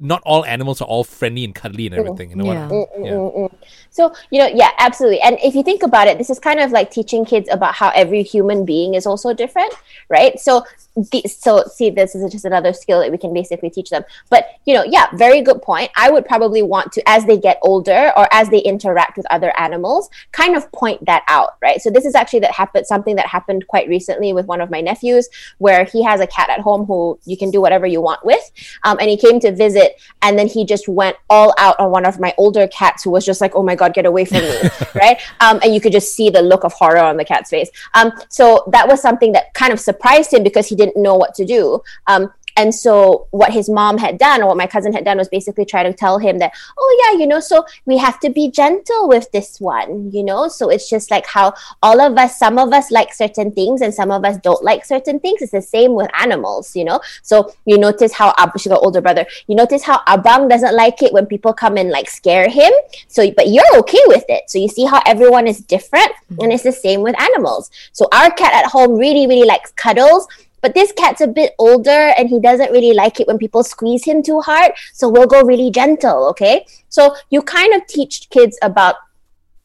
Not 0.00 0.22
all 0.24 0.44
animals 0.44 0.80
are 0.80 0.86
all 0.86 1.04
friendly 1.04 1.44
and 1.44 1.54
cuddly 1.54 1.86
and 1.86 1.94
mm, 1.94 1.98
everything. 1.98 2.30
You 2.30 2.36
know 2.36 2.44
Yeah. 2.46 2.68
what? 2.68 2.88
Mm, 2.98 3.34
mm, 3.36 3.42
yeah. 3.52 3.58
So, 3.90 4.12
you 4.30 4.40
know, 4.40 4.46
yeah, 4.46 4.70
absolutely. 4.78 5.20
And 5.20 5.38
if 5.42 5.54
you 5.54 5.62
think 5.62 5.84
about 5.84 6.08
it, 6.08 6.18
this 6.18 6.30
is 6.30 6.40
kind 6.40 6.58
of 6.58 6.72
like 6.72 6.90
teaching 6.90 7.24
kids 7.24 7.48
about 7.50 7.74
how 7.74 7.90
every 7.90 8.24
human 8.24 8.64
being 8.64 8.94
is 8.94 9.06
also 9.06 9.32
different, 9.32 9.72
right? 10.08 10.38
So, 10.40 10.64
the, 10.96 11.22
so 11.28 11.64
see, 11.72 11.90
this 11.90 12.14
is 12.16 12.30
just 12.32 12.44
another 12.44 12.72
skill 12.72 13.00
that 13.00 13.10
we 13.12 13.18
can 13.18 13.32
basically 13.32 13.70
teach 13.70 13.90
them. 13.90 14.04
But, 14.30 14.46
you 14.64 14.74
know, 14.74 14.84
yeah, 14.84 15.06
very 15.14 15.42
good 15.42 15.62
point. 15.62 15.90
I 15.96 16.10
would 16.10 16.26
probably 16.26 16.62
want 16.62 16.92
to, 16.92 17.08
as 17.08 17.24
they 17.24 17.38
get 17.38 17.58
older 17.62 18.12
or 18.16 18.26
as 18.32 18.48
they 18.48 18.58
interact 18.58 19.16
with 19.16 19.26
other 19.30 19.52
animals, 19.58 20.10
kind 20.32 20.56
of 20.56 20.70
point 20.72 21.04
that 21.06 21.22
out, 21.28 21.56
right? 21.62 21.80
So, 21.80 21.90
this 21.90 22.04
is 22.04 22.16
actually 22.16 22.40
that 22.40 22.52
happened, 22.52 22.86
something 22.86 23.14
that 23.16 23.26
happened 23.26 23.66
quite 23.68 23.88
recently 23.88 24.32
with 24.32 24.46
one 24.46 24.60
of 24.60 24.70
my 24.70 24.80
nephews, 24.80 25.28
where 25.58 25.84
he 25.84 26.02
has 26.02 26.20
a 26.20 26.26
cat 26.26 26.50
at 26.50 26.60
home 26.60 26.84
who 26.84 27.16
you 27.24 27.36
can 27.36 27.52
do 27.52 27.60
whatever 27.60 27.86
you 27.86 28.00
want 28.00 28.24
with. 28.24 28.50
Um, 28.82 28.98
and 29.00 29.08
he 29.08 29.16
came 29.16 29.38
to 29.40 29.52
visit, 29.52 29.83
and 30.22 30.38
then 30.38 30.46
he 30.46 30.64
just 30.64 30.88
went 30.88 31.16
all 31.30 31.54
out 31.58 31.78
on 31.78 31.90
one 31.90 32.04
of 32.04 32.20
my 32.20 32.34
older 32.38 32.66
cats 32.68 33.02
who 33.02 33.10
was 33.10 33.24
just 33.24 33.40
like, 33.40 33.54
oh 33.54 33.62
my 33.62 33.74
God, 33.74 33.94
get 33.94 34.06
away 34.06 34.24
from 34.24 34.38
me, 34.38 34.56
right? 34.94 35.20
Um, 35.40 35.60
and 35.62 35.74
you 35.74 35.80
could 35.80 35.92
just 35.92 36.14
see 36.14 36.30
the 36.30 36.42
look 36.42 36.64
of 36.64 36.72
horror 36.72 36.98
on 36.98 37.16
the 37.16 37.24
cat's 37.24 37.50
face. 37.50 37.70
Um, 37.94 38.12
so 38.28 38.64
that 38.72 38.88
was 38.88 39.00
something 39.00 39.32
that 39.32 39.52
kind 39.54 39.72
of 39.72 39.80
surprised 39.80 40.32
him 40.32 40.42
because 40.42 40.68
he 40.68 40.76
didn't 40.76 41.00
know 41.00 41.14
what 41.14 41.34
to 41.34 41.44
do. 41.44 41.82
Um, 42.06 42.32
and 42.56 42.74
so 42.74 43.26
what 43.30 43.52
his 43.52 43.68
mom 43.68 43.98
had 43.98 44.18
done 44.18 44.42
or 44.42 44.46
what 44.46 44.56
my 44.56 44.66
cousin 44.66 44.92
had 44.92 45.04
done 45.04 45.18
was 45.18 45.28
basically 45.28 45.64
try 45.64 45.82
to 45.82 45.92
tell 45.92 46.18
him 46.18 46.38
that, 46.38 46.52
oh 46.78 47.04
yeah, 47.04 47.18
you 47.18 47.26
know, 47.26 47.40
so 47.40 47.64
we 47.84 47.98
have 47.98 48.20
to 48.20 48.30
be 48.30 48.50
gentle 48.50 49.08
with 49.08 49.30
this 49.32 49.60
one, 49.60 50.10
you 50.12 50.22
know? 50.22 50.48
So 50.48 50.68
it's 50.68 50.88
just 50.88 51.10
like 51.10 51.26
how 51.26 51.54
all 51.82 52.00
of 52.00 52.16
us, 52.16 52.38
some 52.38 52.58
of 52.58 52.72
us 52.72 52.90
like 52.90 53.12
certain 53.12 53.50
things 53.50 53.80
and 53.80 53.92
some 53.92 54.10
of 54.10 54.24
us 54.24 54.36
don't 54.38 54.62
like 54.62 54.84
certain 54.84 55.18
things. 55.18 55.42
It's 55.42 55.52
the 55.52 55.62
same 55.62 55.94
with 55.94 56.10
animals, 56.18 56.76
you 56.76 56.84
know? 56.84 57.00
So 57.22 57.52
you 57.64 57.76
notice 57.76 58.12
how 58.12 58.34
Ab- 58.38 58.58
she 58.58 58.68
got 58.68 58.82
older 58.82 59.00
brother, 59.00 59.26
you 59.48 59.56
notice 59.56 59.82
how 59.82 59.98
Abang 60.06 60.48
doesn't 60.48 60.76
like 60.76 61.02
it 61.02 61.12
when 61.12 61.26
people 61.26 61.52
come 61.52 61.76
and 61.76 61.90
like 61.90 62.08
scare 62.08 62.48
him. 62.48 62.72
So 63.08 63.28
but 63.32 63.48
you're 63.48 63.78
okay 63.78 64.02
with 64.06 64.24
it. 64.28 64.48
So 64.48 64.58
you 64.58 64.68
see 64.68 64.84
how 64.84 65.02
everyone 65.06 65.48
is 65.48 65.60
different 65.60 66.12
and 66.28 66.38
mm-hmm. 66.38 66.50
it's 66.52 66.62
the 66.62 66.72
same 66.72 67.02
with 67.02 67.20
animals. 67.20 67.70
So 67.92 68.08
our 68.12 68.30
cat 68.30 68.52
at 68.54 68.70
home 68.70 68.94
really, 68.94 69.26
really 69.26 69.46
likes 69.46 69.72
cuddles. 69.72 70.28
But 70.64 70.72
this 70.72 70.92
cat's 70.92 71.20
a 71.20 71.26
bit 71.26 71.52
older 71.58 72.14
and 72.16 72.26
he 72.26 72.40
doesn't 72.40 72.72
really 72.72 72.94
like 72.94 73.20
it 73.20 73.26
when 73.26 73.36
people 73.36 73.62
squeeze 73.62 74.02
him 74.02 74.22
too 74.22 74.40
hard. 74.40 74.72
So 74.94 75.10
we'll 75.10 75.26
go 75.26 75.42
really 75.42 75.70
gentle, 75.70 76.26
okay? 76.30 76.64
So 76.88 77.14
you 77.28 77.42
kind 77.42 77.74
of 77.74 77.86
teach 77.86 78.30
kids 78.30 78.58
about 78.62 78.94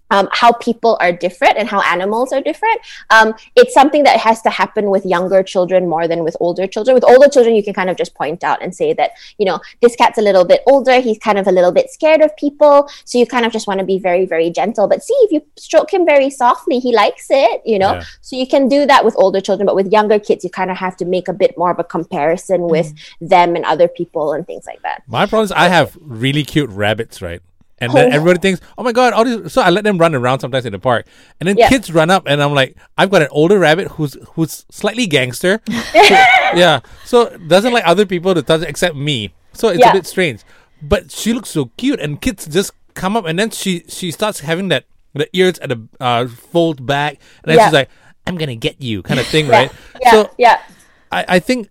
um, 0.10 0.28
how 0.32 0.52
people 0.54 0.98
are 1.00 1.12
different 1.12 1.58
and 1.58 1.68
how 1.68 1.82
animals 1.82 2.32
are 2.34 2.42
different. 2.42 2.80
Um, 3.10 3.34
it's 3.56 3.74
something 3.74 4.04
that 4.04 4.20
has 4.20 4.42
to 4.44 4.50
happen 4.50 4.90
with 4.90 5.06
younger 5.06 5.44
children 5.44 5.88
more 5.88 6.08
than 6.08 6.24
with 6.24 6.36
older 6.40 6.68
children. 6.68 6.94
With 6.96 7.04
older 7.04 7.30
children, 7.30 7.56
you 7.56 7.64
can 7.64 7.74
kind 7.74 7.90
of 7.90 7.98
just 7.98 8.14
point 8.16 8.44
out 8.44 8.62
and 8.62 8.74
say 8.74 8.94
that, 8.94 9.12
you 9.38 9.46
know, 9.46 9.60
this 9.82 9.96
cat's 9.96 10.18
a 10.18 10.22
little 10.22 10.46
bit 10.46 10.62
older. 10.68 11.00
He's 11.00 11.20
kind 11.20 11.38
of 11.38 11.48
a 11.48 11.52
little 11.52 11.72
bit 11.72 11.90
scared 11.90 12.22
of 12.22 12.36
people. 12.38 12.90
So 13.06 13.18
you 13.18 13.26
kind 13.26 13.46
of 13.46 13.52
just 13.52 13.68
want 13.68 13.80
to 13.80 13.86
be 13.86 14.00
very, 14.00 14.26
very 14.26 14.50
gentle. 14.50 14.88
But 14.88 15.04
see, 15.04 15.14
if 15.22 15.32
you 15.32 15.42
stroke 15.58 15.94
him 15.94 16.06
very 16.06 16.30
softly, 16.30 16.80
he 16.80 16.94
likes 16.94 17.28
it, 17.30 17.62
you 17.66 17.80
know? 17.80 17.94
Yeah. 17.94 18.04
So 18.22 18.36
you 18.36 18.48
can 18.48 18.68
do 18.68 18.86
that 18.86 19.06
with 19.06 19.16
older 19.18 19.42
children. 19.42 19.66
But 19.66 19.76
with 19.76 19.92
younger 19.92 20.20
kids, 20.20 20.44
you 20.44 20.50
kind 20.50 20.72
of 20.72 20.78
have 20.78 20.98
to 20.98 21.06
make 21.06 21.28
a 21.28 21.34
bit 21.34 21.58
more 21.58 21.72
of 21.72 21.80
a 21.80 21.84
comparison 21.84 22.62
with 22.62 22.94
them 23.22 23.56
and 23.56 23.66
other 23.66 23.88
people 23.88 24.34
and 24.34 24.46
things 24.46 24.66
like 24.66 24.82
that. 24.82 25.04
My 25.08 25.26
problem 25.26 25.46
is 25.46 25.52
I 25.52 25.68
have 25.68 25.98
really 26.02 26.44
cute 26.44 26.70
rabbits, 26.70 27.22
right? 27.22 27.42
And 27.82 27.94
then 27.94 28.12
Oh. 28.12 28.16
everybody 28.16 28.40
thinks, 28.40 28.60
"Oh 28.78 28.84
my 28.84 28.92
god!" 28.92 29.14
All 29.14 29.24
these, 29.24 29.52
so 29.54 29.62
I 29.62 29.70
let 29.70 29.84
them 29.84 29.98
run 29.98 30.14
around 30.16 30.40
sometimes 30.42 30.66
in 30.66 30.74
the 30.74 30.80
park, 30.80 31.08
and 31.40 31.48
then 31.48 31.58
Yeah. 31.58 31.70
kids 31.70 31.92
run 31.94 32.10
up, 32.10 32.24
and 32.28 32.42
I'm 32.44 32.54
like, 32.54 32.76
"I've 32.98 33.10
got 33.10 33.22
an 33.22 33.30
older 33.32 33.58
rabbit 33.60 33.88
who's 33.96 34.18
who's 34.36 34.66
slightly 34.70 35.08
gangster, 35.08 35.62
yeah, 35.96 36.80
so 37.06 37.36
doesn't 37.48 37.72
like 37.74 37.86
other 37.86 38.06
people 38.06 38.34
to 38.36 38.42
touch 38.42 38.62
except 38.64 38.96
me. 38.96 39.34
So 39.54 39.70
it's 39.70 39.80
Yeah. 39.80 39.92
a 39.92 39.94
bit 39.94 40.06
strange, 40.08 40.42
but 40.82 41.12
she 41.12 41.34
looks 41.34 41.50
so 41.50 41.72
cute, 41.78 42.00
and 42.00 42.20
kids 42.22 42.46
just 42.48 42.72
come 42.96 43.16
up, 43.16 43.26
and 43.26 43.38
then 43.40 43.50
she 43.52 43.84
she 43.88 44.12
starts 44.12 44.42
having 44.42 44.70
that 44.70 44.86
the 45.14 45.28
ears 45.34 45.58
at 45.60 45.70
the 45.70 45.80
uh, 46.00 46.28
fold 46.28 46.86
back, 46.86 47.18
and 47.44 47.50
then 47.52 47.58
Yeah. 47.58 47.66
she's 47.68 47.74
like, 47.74 47.90
"I'm 48.28 48.36
gonna 48.38 48.56
get 48.56 48.82
you," 48.82 49.02
kind 49.02 49.20
of 49.20 49.28
thing, 49.28 49.48
right? 49.48 49.72
yeah, 50.02 50.12
So 50.12 50.30
yeah. 50.38 50.58
I, 51.12 51.26
I 51.28 51.40
think 51.40 51.70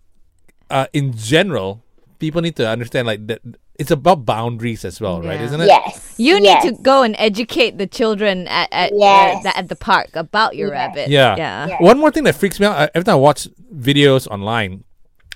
uh, 0.70 0.86
in 0.92 1.14
general, 1.16 1.82
people 2.18 2.40
need 2.42 2.56
to 2.56 2.68
understand 2.68 3.06
like 3.06 3.26
that 3.28 3.40
it's 3.78 3.90
about 3.90 4.26
boundaries 4.26 4.84
as 4.84 5.00
well, 5.00 5.22
right? 5.22 5.40
Isn't 5.40 5.60
it? 5.62 5.66
Yes. 5.66 6.14
You 6.18 6.38
yes. 6.42 6.64
need 6.64 6.76
to 6.76 6.82
go 6.82 7.02
and 7.02 7.14
educate 7.18 7.78
the 7.78 7.86
children 7.86 8.48
at 8.48 8.68
at, 8.72 8.90
Yes. 8.92 9.46
uh, 9.46 9.52
at 9.54 9.68
the 9.68 9.76
park 9.76 10.10
about 10.18 10.56
your 10.56 10.68
Yes. 10.68 10.74
rabbit. 10.74 11.06
Yeah. 11.08 11.36
yeah. 11.38 11.66
Yeah. 11.68 11.76
One 11.78 11.98
more 11.98 12.10
thing 12.10 12.24
that 12.24 12.34
freaks 12.34 12.58
me 12.58 12.66
out 12.66 12.76
uh, 12.76 12.88
every 12.94 13.04
time 13.06 13.14
I 13.14 13.22
watch 13.22 13.46
videos 13.70 14.26
online, 14.26 14.82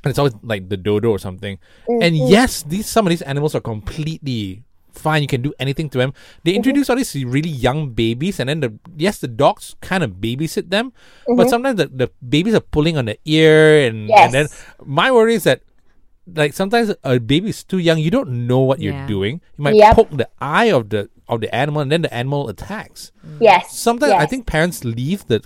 and 0.03 0.11
it's 0.11 0.19
always 0.19 0.35
like 0.43 0.69
the 0.69 0.77
dodo 0.77 1.11
or 1.15 1.19
something. 1.23 1.59
And 1.87 2.15
Mm-hmm. 2.19 2.35
yes, 2.35 2.63
these 2.67 2.87
some 2.91 3.07
of 3.07 3.11
these 3.15 3.23
animals 3.23 3.55
are 3.55 3.63
completely 3.63 4.67
fine. 4.91 5.23
You 5.23 5.31
can 5.31 5.41
do 5.41 5.55
anything 5.63 5.89
to 5.95 5.99
them. 6.03 6.11
Mm-hmm. 6.11 6.43
They 6.43 6.53
introduce 6.59 6.91
all 6.91 6.99
these 6.99 7.15
really 7.15 7.49
young 7.49 7.95
babies, 7.95 8.41
and 8.43 8.51
then 8.51 8.59
the 8.59 8.75
yes, 8.99 9.23
the 9.23 9.31
dogs 9.31 9.79
kind 9.81 10.03
of 10.03 10.19
babysit 10.19 10.69
them, 10.75 10.91
Mm-hmm. 11.31 11.37
but 11.39 11.47
sometimes 11.49 11.79
the, 11.79 11.87
the 11.87 12.11
babies 12.19 12.59
are 12.59 12.67
pulling 12.75 12.99
on 12.99 13.07
the 13.07 13.17
ear, 13.25 13.87
and 13.87 14.11
and 14.11 14.35
then 14.35 14.47
my 14.83 15.15
worry 15.15 15.39
is 15.39 15.47
that. 15.47 15.63
Like 16.27 16.53
sometimes 16.53 16.95
a 17.03 17.19
baby 17.19 17.49
is 17.51 17.65
too 17.65 17.79
young, 17.79 17.99
you 17.99 18.11
don't 18.11 18.47
know 18.47 18.61
what 18.61 18.81
you're 18.81 18.95
Yeah. 18.95 19.07
doing. 19.07 19.41
You 19.59 19.63
might 19.65 19.75
Yep. 19.77 19.95
poke 19.97 20.11
the 20.11 20.29
eye 20.41 20.71
of 20.71 20.91
the 20.91 21.09
of 21.29 21.41
the 21.41 21.53
animal, 21.55 21.81
and 21.83 21.91
then 21.91 22.03
the 22.03 22.13
animal 22.15 22.49
attacks 22.49 23.11
Yes. 23.41 23.73
sometimes 23.77 24.13
I 24.13 24.27
think 24.27 24.47
parents 24.47 24.85
leave 24.85 25.27
the 25.27 25.43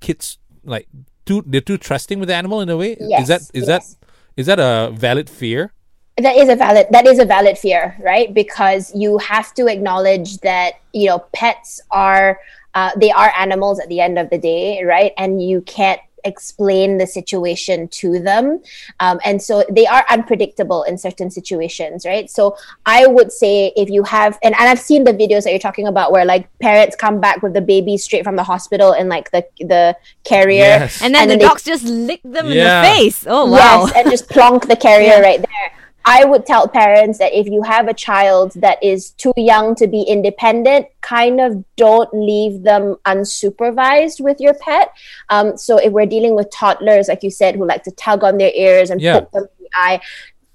kids 0.00 0.38
like 0.64 0.86
too 1.26 1.42
they're 1.46 1.60
too 1.60 1.78
trusting 1.78 2.18
with 2.20 2.28
the 2.28 2.34
animal 2.34 2.60
in 2.60 2.68
a 2.68 2.76
way. 2.76 2.96
Yes, 3.00 3.22
is 3.22 3.28
that 3.28 3.40
is 3.54 3.68
yes. 3.68 3.96
that 3.96 4.06
is 4.36 4.46
that 4.46 4.58
a 4.58 4.90
valid 4.92 5.30
fear? 5.30 5.72
that 6.18 6.36
is 6.36 6.48
a 6.50 6.54
valid 6.54 6.86
that 6.90 7.06
is 7.06 7.18
a 7.18 7.24
valid 7.24 7.56
fear 7.56 7.96
right 8.04 8.34
because 8.34 8.92
you 8.94 9.16
have 9.16 9.54
to 9.54 9.66
acknowledge 9.66 10.36
that 10.38 10.74
you 10.92 11.06
know 11.08 11.18
pets 11.32 11.80
are 11.90 12.38
uh, 12.74 12.90
they 12.96 13.10
are 13.10 13.32
animals 13.38 13.80
at 13.80 13.88
the 13.88 13.98
end 13.98 14.18
of 14.18 14.28
the 14.28 14.36
day 14.36 14.84
right 14.84 15.12
and 15.16 15.42
you 15.42 15.62
can't 15.62 16.00
explain 16.24 16.98
the 16.98 17.06
situation 17.06 17.88
to 17.88 18.18
them 18.18 18.60
um, 19.00 19.18
and 19.24 19.40
so 19.42 19.64
they 19.70 19.86
are 19.86 20.04
unpredictable 20.10 20.82
in 20.84 20.96
certain 20.98 21.30
situations 21.30 22.04
right 22.06 22.30
so 22.30 22.56
i 22.86 23.06
would 23.06 23.30
say 23.32 23.72
if 23.76 23.88
you 23.90 24.02
have 24.02 24.38
and, 24.42 24.54
and 24.58 24.68
i've 24.68 24.78
seen 24.80 25.04
the 25.04 25.12
videos 25.12 25.44
that 25.44 25.50
you're 25.50 25.58
talking 25.58 25.86
about 25.86 26.12
where 26.12 26.24
like 26.24 26.46
parents 26.58 26.94
come 26.96 27.20
back 27.20 27.42
with 27.42 27.52
the 27.54 27.60
baby 27.60 27.96
straight 27.96 28.24
from 28.24 28.36
the 28.36 28.44
hospital 28.44 28.92
in 28.92 29.08
like 29.08 29.30
the 29.30 29.44
the 29.60 29.96
carrier 30.24 30.58
Yes. 30.62 31.02
And 31.02 31.14
then 31.14 31.22
And 31.22 31.30
the 31.30 31.34
then 31.34 31.38
they- 31.40 31.44
dogs 31.48 31.62
just 31.62 31.84
lick 31.84 32.20
them 32.24 32.46
Yeah. 32.50 32.52
in 32.52 32.82
the 32.82 32.88
face. 33.00 33.24
Oh 33.28 33.46
wow. 33.50 33.86
Yes, 33.86 33.92
and 33.96 34.10
just 34.10 34.28
plonk 34.28 34.66
the 34.68 34.76
carrier 34.76 35.20
right 35.28 35.38
there. 35.40 35.68
I 36.04 36.24
would 36.24 36.46
tell 36.46 36.68
parents 36.68 37.18
that 37.18 37.32
if 37.32 37.46
you 37.46 37.62
have 37.62 37.88
a 37.88 37.94
child 37.94 38.52
that 38.56 38.82
is 38.82 39.10
too 39.10 39.32
young 39.36 39.74
to 39.76 39.86
be 39.86 40.02
independent, 40.02 40.86
kind 41.00 41.40
of 41.40 41.64
don't 41.76 42.12
leave 42.12 42.62
them 42.62 42.96
unsupervised 43.04 44.20
with 44.20 44.40
your 44.40 44.54
pet. 44.54 44.92
Um, 45.30 45.56
so 45.56 45.78
if 45.78 45.92
we're 45.92 46.06
dealing 46.06 46.34
with 46.34 46.50
toddlers, 46.50 47.08
like 47.08 47.22
you 47.22 47.30
said, 47.30 47.56
who 47.56 47.66
like 47.66 47.84
to 47.84 47.90
tug 47.92 48.24
on 48.24 48.38
their 48.38 48.52
ears 48.54 48.90
and 48.90 49.00
Yeah. 49.00 49.20
poke 49.20 49.30
them 49.32 49.42
in 49.58 49.64
the 49.64 49.70
eye, 49.74 50.00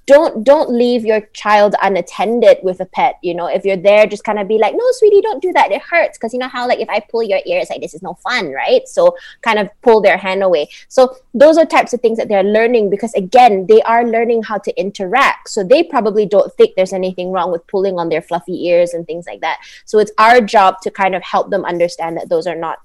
don't 0.07 0.43
don't 0.43 0.71
leave 0.71 1.05
your 1.05 1.21
child 1.33 1.75
unattended 1.83 2.57
with 2.63 2.79
a 2.79 2.85
pet 2.85 3.19
you 3.21 3.35
know? 3.35 3.47
If 3.47 3.65
you're 3.65 3.77
there 3.77 4.07
just 4.07 4.23
kind 4.23 4.39
of 4.39 4.47
be 4.47 4.57
like 4.57 4.73
no 4.73 4.85
sweetie 4.93 5.21
don't 5.21 5.41
do 5.41 5.53
that. 5.53 5.71
It 5.71 5.81
hurts. 5.81 6.17
Because 6.17 6.33
you 6.33 6.39
know 6.39 6.47
how 6.47 6.67
like 6.67 6.79
if 6.79 6.89
i 6.89 6.99
pull 6.99 7.21
your 7.21 7.39
ears 7.45 7.69
like 7.69 7.81
this 7.81 7.93
is 7.93 8.01
no 8.01 8.15
fun 8.15 8.51
right? 8.51 8.87
So 8.87 9.15
kind 9.41 9.59
of 9.59 9.69
pull 9.83 10.01
their 10.01 10.17
hand 10.17 10.41
away. 10.41 10.69
So 10.87 11.15
those 11.33 11.57
are 11.57 11.65
types 11.65 11.93
of 11.93 12.01
things 12.01 12.17
that 12.17 12.29
they're 12.29 12.43
learning 12.43 12.89
because 12.89 13.13
again 13.13 13.67
they 13.67 13.81
are 13.83 14.05
learning 14.05 14.43
how 14.43 14.57
to 14.57 14.79
interact. 14.79 15.49
So 15.49 15.63
they 15.63 15.83
probably 15.83 16.25
don't 16.25 16.51
think 16.55 16.75
there's 16.75 16.93
anything 16.93 17.31
wrong 17.31 17.51
with 17.51 17.67
pulling 17.67 17.99
on 17.99 18.09
their 18.09 18.21
fluffy 18.21 18.67
ears 18.67 18.93
and 18.93 19.05
things 19.05 19.27
like 19.27 19.41
that. 19.41 19.59
So 19.85 19.99
it's 19.99 20.11
our 20.17 20.41
job 20.41 20.81
to 20.81 20.91
kind 20.91 21.15
of 21.15 21.21
help 21.23 21.51
them 21.51 21.65
understand 21.65 22.17
that 22.17 22.29
those 22.29 22.47
are 22.47 22.55
not 22.55 22.79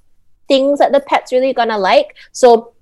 things 0.48 0.80
that 0.80 0.92
the 0.92 1.00
pet's 1.00 1.32
really 1.32 1.52
gonna 1.52 1.78
like. 1.78 2.16
So 2.32 2.72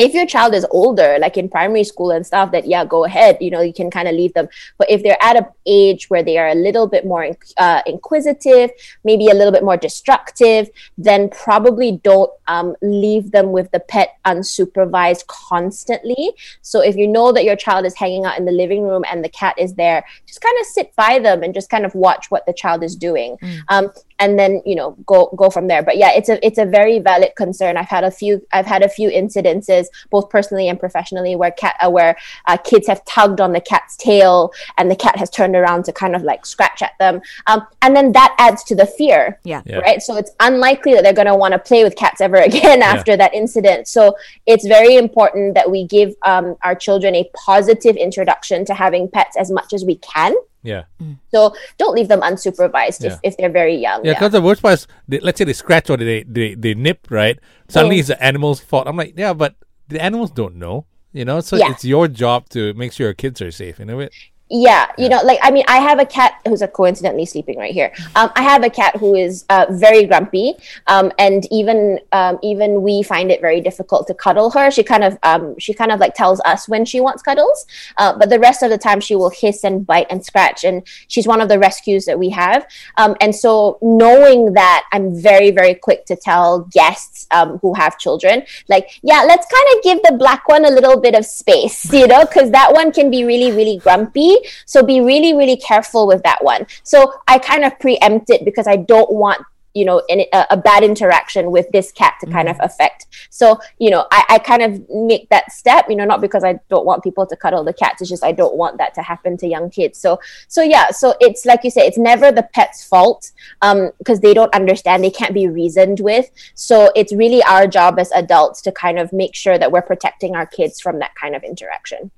if 0.00 0.14
your 0.14 0.26
child 0.26 0.54
is 0.54 0.66
older 0.70 1.18
like 1.20 1.36
in 1.36 1.48
primary 1.48 1.84
school 1.84 2.10
and 2.10 2.26
stuff 2.26 2.50
that 2.52 2.66
yeah 2.66 2.84
go 2.84 3.04
ahead 3.04 3.36
you 3.40 3.50
know 3.50 3.60
you 3.60 3.72
can 3.72 3.90
kind 3.90 4.08
of 4.08 4.14
leave 4.14 4.32
them. 4.32 4.48
But 4.78 4.90
if 4.90 5.02
they're 5.02 5.22
at 5.22 5.36
a 5.36 5.46
age 5.66 6.08
where 6.08 6.22
they 6.22 6.38
are 6.38 6.48
a 6.48 6.54
little 6.54 6.86
bit 6.86 7.04
more 7.04 7.36
uh, 7.58 7.82
inquisitive 7.86 8.70
maybe 9.04 9.28
a 9.28 9.34
little 9.34 9.52
bit 9.52 9.62
more 9.62 9.76
destructive 9.76 10.68
then 10.96 11.28
probably 11.28 12.00
don't 12.02 12.30
um, 12.48 12.74
leave 12.80 13.30
them 13.30 13.52
with 13.52 13.70
the 13.72 13.80
pet 13.80 14.18
unsupervised 14.24 15.26
constantly. 15.26 16.32
So 16.62 16.80
if 16.80 16.96
you 16.96 17.06
know 17.06 17.30
that 17.32 17.44
your 17.44 17.56
child 17.56 17.84
is 17.84 17.94
hanging 17.94 18.24
out 18.24 18.38
in 18.38 18.46
the 18.46 18.52
living 18.52 18.82
room 18.82 19.04
and 19.10 19.22
the 19.24 19.28
cat 19.28 19.54
is 19.58 19.74
there 19.74 20.04
just 20.26 20.40
kind 20.40 20.56
of 20.60 20.66
sit 20.66 20.96
by 20.96 21.18
them 21.18 21.42
and 21.42 21.52
just 21.52 21.68
kind 21.68 21.84
of 21.84 21.94
watch 21.94 22.30
what 22.30 22.46
the 22.46 22.54
child 22.54 22.82
is 22.82 22.96
doing. 22.96 23.36
Mm. 23.42 23.60
um, 23.68 23.92
and 24.18 24.38
then 24.38 24.60
you 24.66 24.74
know 24.74 24.90
go 25.06 25.32
go 25.36 25.50
from 25.50 25.66
there. 25.66 25.82
But 25.82 25.96
yeah 25.96 26.12
it's 26.12 26.28
a 26.28 26.44
it's 26.46 26.58
a 26.58 26.66
very 26.66 26.98
valid 26.98 27.32
concern. 27.36 27.76
I've 27.76 27.88
had 27.88 28.04
a 28.04 28.10
few 28.10 28.46
i've 28.52 28.66
had 28.66 28.82
a 28.82 28.88
few 28.88 29.08
incidences 29.10 29.86
both 30.10 30.28
personally 30.30 30.68
and 30.68 30.78
professionally 30.78 31.36
where 31.36 31.50
cat 31.50 31.76
uh, 31.80 31.90
where 31.90 32.16
uh, 32.46 32.56
kids 32.58 32.86
have 32.86 33.04
tugged 33.04 33.40
on 33.40 33.52
the 33.52 33.60
cat's 33.60 33.96
tail 33.96 34.52
and 34.78 34.90
the 34.90 34.96
cat 34.96 35.16
has 35.16 35.30
turned 35.30 35.56
around 35.56 35.84
to 35.84 35.92
kind 35.92 36.14
of 36.14 36.22
like 36.22 36.44
scratch 36.46 36.82
at 36.82 36.92
them 36.98 37.20
um, 37.46 37.66
and 37.82 37.94
then 37.96 38.12
that 38.12 38.34
adds 38.38 38.64
to 38.64 38.74
the 38.74 38.86
fear 38.86 39.38
yeah, 39.44 39.62
yeah. 39.66 39.78
right 39.78 40.02
so 40.02 40.16
it's 40.16 40.30
unlikely 40.40 40.94
that 40.94 41.02
they're 41.02 41.12
going 41.12 41.26
to 41.26 41.34
want 41.34 41.52
to 41.52 41.58
play 41.58 41.84
with 41.84 41.96
cats 41.96 42.20
ever 42.20 42.36
again 42.50 42.82
after 42.82 43.12
yeah. 43.12 43.16
that 43.16 43.34
incident 43.34 43.86
so 43.86 44.14
it's 44.46 44.66
very 44.66 44.96
important 44.96 45.54
that 45.54 45.70
we 45.70 45.86
give 45.86 46.14
um, 46.22 46.56
our 46.62 46.74
children 46.74 47.14
a 47.14 47.28
positive 47.34 47.96
introduction 47.96 48.64
to 48.64 48.74
having 48.74 49.08
pets 49.08 49.36
as 49.36 49.50
much 49.50 49.72
as 49.72 49.84
we 49.84 49.96
can 49.96 50.34
yeah. 50.62 50.84
So 51.32 51.54
don't 51.78 51.94
leave 51.94 52.08
them 52.08 52.20
unsupervised 52.20 53.02
yeah. 53.02 53.12
if, 53.12 53.20
if 53.22 53.36
they're 53.36 53.50
very 53.50 53.76
young. 53.76 54.04
Yeah, 54.04 54.12
because 54.12 54.32
yeah. 54.32 54.40
the 54.40 54.42
worst 54.42 54.62
part 54.62 54.74
is, 54.74 54.86
they, 55.08 55.20
let's 55.20 55.38
say 55.38 55.44
they 55.44 55.52
scratch 55.52 55.88
or 55.88 55.96
they, 55.96 56.22
they, 56.24 56.54
they 56.54 56.74
nip, 56.74 57.06
right? 57.10 57.38
Suddenly 57.68 57.96
mm. 57.96 58.00
it's 58.00 58.08
the 58.08 58.22
animal's 58.22 58.60
fault. 58.60 58.86
I'm 58.86 58.96
like, 58.96 59.14
yeah, 59.16 59.32
but 59.32 59.54
the 59.90 60.02
animals 60.02 60.30
don't 60.30 60.56
know, 60.56 60.86
you 61.12 61.24
know? 61.24 61.40
So 61.40 61.56
yeah. 61.56 61.70
it's 61.70 61.84
your 61.84 62.08
job 62.08 62.48
to 62.50 62.72
make 62.74 62.92
sure 62.92 63.06
your 63.06 63.14
kids 63.14 63.42
are 63.42 63.50
safe, 63.50 63.78
you 63.78 63.84
know 63.84 64.00
it? 64.00 64.12
Yeah 64.50 64.90
you 64.98 65.08
know 65.08 65.20
like 65.22 65.38
i 65.42 65.50
mean 65.50 65.64
i 65.68 65.78
have 65.78 65.98
a 65.98 66.06
cat 66.06 66.40
who's 66.46 66.62
a 66.62 66.68
coincidentally 66.68 67.26
sleeping 67.26 67.58
right 67.58 67.72
here. 67.72 67.92
Um, 68.16 68.30
i 68.34 68.42
have 68.42 68.64
a 68.64 68.70
cat 68.70 68.96
who 68.96 69.14
is 69.14 69.44
uh, 69.48 69.66
very 69.70 70.04
grumpy 70.06 70.54
um, 70.86 71.12
and 71.18 71.46
even 71.50 72.00
um, 72.12 72.38
even 72.42 72.82
we 72.82 73.02
find 73.02 73.30
it 73.30 73.40
very 73.40 73.60
difficult 73.60 74.06
to 74.08 74.14
cuddle 74.14 74.50
her. 74.50 74.70
She 74.70 74.82
kind 74.82 75.04
of 75.04 75.18
um, 75.22 75.58
she 75.58 75.74
kind 75.74 75.92
of 75.92 76.00
like 76.00 76.14
tells 76.14 76.40
us 76.40 76.68
when 76.68 76.84
she 76.84 77.00
wants 77.00 77.22
cuddles 77.22 77.66
uh, 77.98 78.16
but 78.18 78.28
the 78.30 78.38
rest 78.38 78.62
of 78.62 78.70
the 78.70 78.78
time 78.78 79.00
she 79.00 79.16
will 79.16 79.30
hiss 79.30 79.64
and 79.64 79.86
bite 79.86 80.06
and 80.10 80.24
scratch 80.24 80.64
and 80.64 80.82
she's 81.08 81.26
one 81.26 81.40
of 81.40 81.48
the 81.48 81.58
rescues 81.58 82.04
that 82.06 82.18
we 82.18 82.30
have. 82.30 82.66
Um, 82.96 83.16
and 83.20 83.34
so 83.34 83.78
knowing 83.82 84.52
that 84.54 84.84
i'm 84.92 85.14
very 85.20 85.50
very 85.50 85.74
quick 85.74 86.04
to 86.06 86.16
tell 86.16 86.60
guests 86.72 87.26
um, 87.30 87.58
who 87.58 87.74
have 87.74 87.98
children 87.98 88.42
like 88.68 88.98
yeah 89.02 89.24
let's 89.26 89.46
kind 89.46 89.66
of 89.76 89.82
give 89.82 90.02
the 90.02 90.16
black 90.16 90.48
one 90.48 90.64
a 90.64 90.70
little 90.70 91.00
bit 91.00 91.14
of 91.14 91.24
space 91.24 91.92
you 92.00 92.06
know 92.06 92.24
because 92.24 92.50
that 92.50 92.72
one 92.72 92.92
can 92.92 93.10
be 93.10 93.24
really 93.24 93.52
really 93.52 93.78
grumpy 93.78 94.39
so 94.66 94.82
be 94.82 95.00
really, 95.00 95.34
really 95.34 95.56
careful 95.56 96.06
with 96.06 96.22
that 96.22 96.42
one. 96.42 96.66
So 96.82 97.14
I 97.28 97.38
kind 97.38 97.64
of 97.64 97.78
preempt 97.78 98.30
it 98.30 98.44
because 98.44 98.66
I 98.66 98.76
don't 98.76 99.12
want 99.12 99.42
you 99.74 99.84
know 99.84 100.02
a, 100.10 100.26
a, 100.50 100.56
bad 100.56 100.82
interaction 100.82 101.50
with 101.50 101.70
this 101.70 101.92
cat 101.92 102.14
to 102.20 102.26
kind 102.26 102.48
mm-hmm. 102.48 102.60
of 102.60 102.70
affect 102.70 103.06
so 103.30 103.58
you 103.78 103.90
know 103.90 104.06
I, 104.10 104.24
I 104.30 104.38
kind 104.38 104.62
of 104.62 104.88
make 104.90 105.28
that 105.28 105.52
step 105.52 105.86
you 105.88 105.96
know 105.96 106.04
not 106.04 106.20
because 106.20 106.42
i 106.42 106.58
don't 106.68 106.84
want 106.84 107.04
people 107.04 107.26
to 107.26 107.36
cuddle 107.36 107.62
the 107.62 107.72
cats 107.72 108.00
it's 108.00 108.10
just 108.10 108.24
i 108.24 108.32
don't 108.32 108.56
want 108.56 108.78
that 108.78 108.94
to 108.94 109.02
happen 109.02 109.36
to 109.38 109.46
young 109.46 109.70
kids 109.70 109.98
so 109.98 110.18
so 110.48 110.62
yeah 110.62 110.90
so 110.90 111.14
it's 111.20 111.46
like 111.46 111.62
you 111.62 111.70
say 111.70 111.86
it's 111.86 111.98
never 111.98 112.32
the 112.32 112.42
pet's 112.42 112.84
fault 112.84 113.30
um 113.62 113.90
because 113.98 114.20
they 114.20 114.34
don't 114.34 114.52
understand 114.54 115.04
they 115.04 115.10
can't 115.10 115.34
be 115.34 115.46
reasoned 115.46 116.00
with 116.00 116.30
so 116.54 116.90
it's 116.96 117.12
really 117.12 117.42
our 117.44 117.66
job 117.66 117.98
as 117.98 118.10
adults 118.12 118.60
to 118.62 118.72
kind 118.72 118.98
of 118.98 119.12
make 119.12 119.34
sure 119.34 119.58
that 119.58 119.70
we're 119.70 119.82
protecting 119.82 120.34
our 120.34 120.46
kids 120.46 120.80
from 120.80 120.98
that 120.98 121.14
kind 121.14 121.36
of 121.36 121.42
interaction 121.44 122.10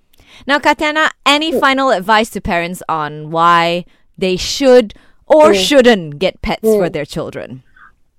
now, 0.46 0.59
Katiana, 0.59 1.11
any 1.24 1.59
final 1.59 1.90
advice 1.90 2.31
to 2.31 2.40
parents 2.40 2.83
on 2.88 3.31
why 3.31 3.85
they 4.18 4.37
should 4.37 4.94
or 5.26 5.55
shouldn't 5.55 6.18
get 6.18 6.42
pets 6.42 6.62
for 6.62 6.88
their 6.90 7.05
children? 7.05 7.62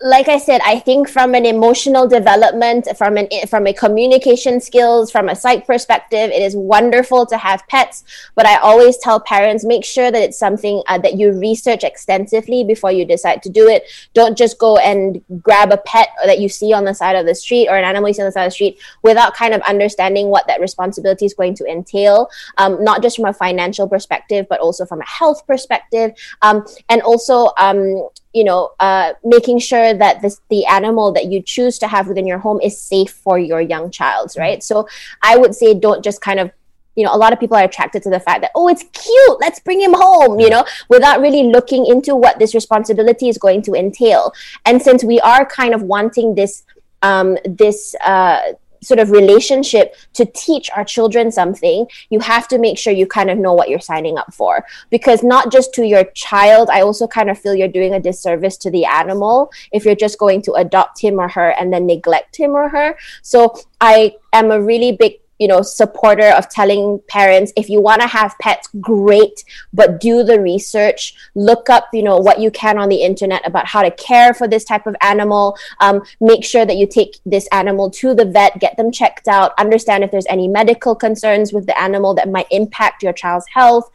Like 0.03 0.27
I 0.27 0.37
said, 0.37 0.59
I 0.65 0.79
think 0.79 1.07
from 1.07 1.33
an 1.33 1.45
emotional 1.45 2.09
development, 2.09 2.89
from 2.97 3.15
an 3.15 3.29
from 3.47 3.65
a 3.67 3.73
communication 3.73 4.59
skills, 4.59 5.09
from 5.09 5.29
a 5.29 5.35
psych 5.35 5.65
perspective, 5.65 6.29
it 6.29 6.41
is 6.41 6.57
wonderful 6.57 7.25
to 7.27 7.37
have 7.37 7.65
pets. 7.69 8.03
But 8.35 8.45
I 8.45 8.57
always 8.57 8.97
tell 8.97 9.21
parents 9.21 9.63
make 9.63 9.85
sure 9.85 10.11
that 10.11 10.21
it's 10.21 10.37
something 10.37 10.83
uh, 10.87 10.97
that 10.97 11.17
you 11.17 11.31
research 11.31 11.85
extensively 11.85 12.65
before 12.65 12.91
you 12.91 13.05
decide 13.05 13.41
to 13.43 13.49
do 13.49 13.69
it. 13.69 13.85
Don't 14.13 14.37
just 14.37 14.59
go 14.59 14.77
and 14.77 15.21
grab 15.41 15.71
a 15.71 15.77
pet 15.77 16.09
that 16.25 16.39
you 16.39 16.49
see 16.49 16.73
on 16.73 16.83
the 16.83 16.93
side 16.93 17.15
of 17.15 17.25
the 17.25 17.33
street 17.33 17.69
or 17.69 17.77
an 17.77 17.85
animal 17.85 18.09
you 18.09 18.13
see 18.13 18.23
on 18.23 18.27
the 18.27 18.33
side 18.33 18.43
of 18.43 18.51
the 18.51 18.55
street 18.55 18.81
without 19.03 19.33
kind 19.33 19.53
of 19.53 19.61
understanding 19.61 20.27
what 20.27 20.45
that 20.47 20.59
responsibility 20.59 21.25
is 21.25 21.33
going 21.33 21.55
to 21.55 21.65
entail. 21.65 22.29
Um, 22.57 22.83
not 22.83 23.01
just 23.01 23.15
from 23.15 23.25
a 23.25 23.33
financial 23.33 23.87
perspective, 23.87 24.47
but 24.49 24.59
also 24.59 24.85
from 24.85 24.99
a 24.99 25.07
health 25.07 25.47
perspective, 25.47 26.11
um, 26.41 26.65
and 26.89 27.01
also 27.03 27.51
um, 27.57 28.09
you 28.33 28.43
know, 28.43 28.71
uh, 28.79 29.13
making 29.23 29.59
sure 29.59 29.93
that 29.93 30.21
this, 30.21 30.41
the 30.49 30.65
animal 30.65 31.11
that 31.13 31.25
you 31.25 31.41
choose 31.41 31.77
to 31.79 31.87
have 31.87 32.07
within 32.07 32.25
your 32.25 32.39
home 32.39 32.59
is 32.61 32.79
safe 32.79 33.11
for 33.11 33.37
your 33.37 33.61
young 33.61 33.91
child, 33.91 34.29
mm-hmm. 34.29 34.41
right? 34.41 34.63
So 34.63 34.87
I 35.21 35.37
would 35.37 35.55
say 35.55 35.73
don't 35.73 36.03
just 36.03 36.21
kind 36.21 36.39
of 36.39 36.51
you 36.95 37.03
know 37.03 37.13
a 37.13 37.17
lot 37.17 37.33
of 37.33 37.39
people 37.39 37.57
are 37.57 37.63
attracted 37.63 38.03
to 38.03 38.09
the 38.11 38.19
fact 38.19 38.41
that 38.41 38.51
oh 38.53 38.67
it's 38.67 38.83
cute 38.93 39.37
let's 39.39 39.59
bring 39.59 39.81
him 39.81 39.93
home 39.95 40.39
you 40.39 40.47
know 40.47 40.63
without 40.89 41.19
really 41.21 41.43
looking 41.43 41.87
into 41.87 42.15
what 42.15 42.37
this 42.37 42.53
responsibility 42.53 43.27
is 43.29 43.39
going 43.39 43.63
to 43.63 43.73
entail 43.73 44.31
and 44.65 44.79
since 44.79 45.03
we 45.03 45.19
are 45.21 45.43
kind 45.43 45.73
of 45.73 45.81
wanting 45.81 46.35
this 46.35 46.63
um, 47.01 47.37
this 47.45 47.95
uh, 48.05 48.53
sort 48.83 48.99
of 48.99 49.11
relationship 49.11 49.95
to 50.13 50.25
teach 50.25 50.69
our 50.75 50.83
children 50.83 51.31
something, 51.31 51.87
you 52.09 52.19
have 52.19 52.47
to 52.49 52.57
make 52.57 52.77
sure 52.77 52.93
you 52.93 53.07
kind 53.07 53.29
of 53.29 53.37
know 53.37 53.53
what 53.53 53.69
you're 53.69 53.79
signing 53.79 54.17
up 54.17 54.33
for. 54.33 54.65
Because 54.89 55.23
not 55.23 55.51
just 55.51 55.73
to 55.75 55.85
your 55.85 56.03
child, 56.13 56.69
I 56.69 56.81
also 56.81 57.07
kind 57.07 57.29
of 57.29 57.39
feel 57.39 57.55
you're 57.55 57.67
doing 57.67 57.93
a 57.93 57.99
disservice 57.99 58.57
to 58.57 58.71
the 58.71 58.85
animal 58.85 59.51
if 59.71 59.85
you're 59.85 59.95
just 59.95 60.19
going 60.19 60.41
to 60.43 60.53
adopt 60.53 61.01
him 61.01 61.19
or 61.19 61.27
her 61.29 61.51
and 61.59 61.71
then 61.71 61.85
neglect 61.85 62.35
him 62.35 62.51
or 62.51 62.69
her. 62.69 62.97
So 63.21 63.55
I 63.81 64.15
am 64.31 64.51
a 64.51 64.61
really 64.61 64.91
big 64.91 65.22
you 65.39 65.47
know 65.47 65.61
supporter 65.61 66.29
of 66.29 66.49
telling 66.49 66.99
parents 67.07 67.51
if 67.55 67.69
you 67.69 67.81
want 67.81 68.01
to 68.01 68.07
have 68.07 68.35
pets 68.39 68.69
great 68.79 69.43
but 69.73 69.99
do 69.99 70.23
the 70.23 70.39
research. 70.39 71.13
Look 71.35 71.69
up 71.69 71.87
you 71.93 72.03
know 72.03 72.17
what 72.17 72.39
you 72.39 72.51
can 72.51 72.77
on 72.77 72.89
the 72.89 73.03
internet 73.03 73.45
about 73.45 73.65
how 73.65 73.81
to 73.81 73.91
care 73.91 74.33
for 74.33 74.47
this 74.47 74.63
type 74.63 74.87
of 74.87 74.95
animal. 75.01 75.57
Um, 75.79 76.03
make 76.19 76.43
sure 76.43 76.65
that 76.65 76.77
you 76.77 76.87
take 76.87 77.17
this 77.25 77.47
animal 77.51 77.89
to 77.91 78.13
the 78.13 78.25
vet 78.25 78.59
get 78.59 78.77
them 78.77 78.91
checked 78.91 79.27
out. 79.27 79.53
Understand 79.57 80.03
if 80.03 80.11
there's 80.11 80.27
any 80.27 80.47
medical 80.47 80.95
concerns 80.95 81.53
with 81.53 81.65
the 81.65 81.79
animal 81.79 82.13
that 82.15 82.29
might 82.29 82.47
impact 82.51 83.03
your 83.03 83.13
child's 83.13 83.47
health 83.53 83.89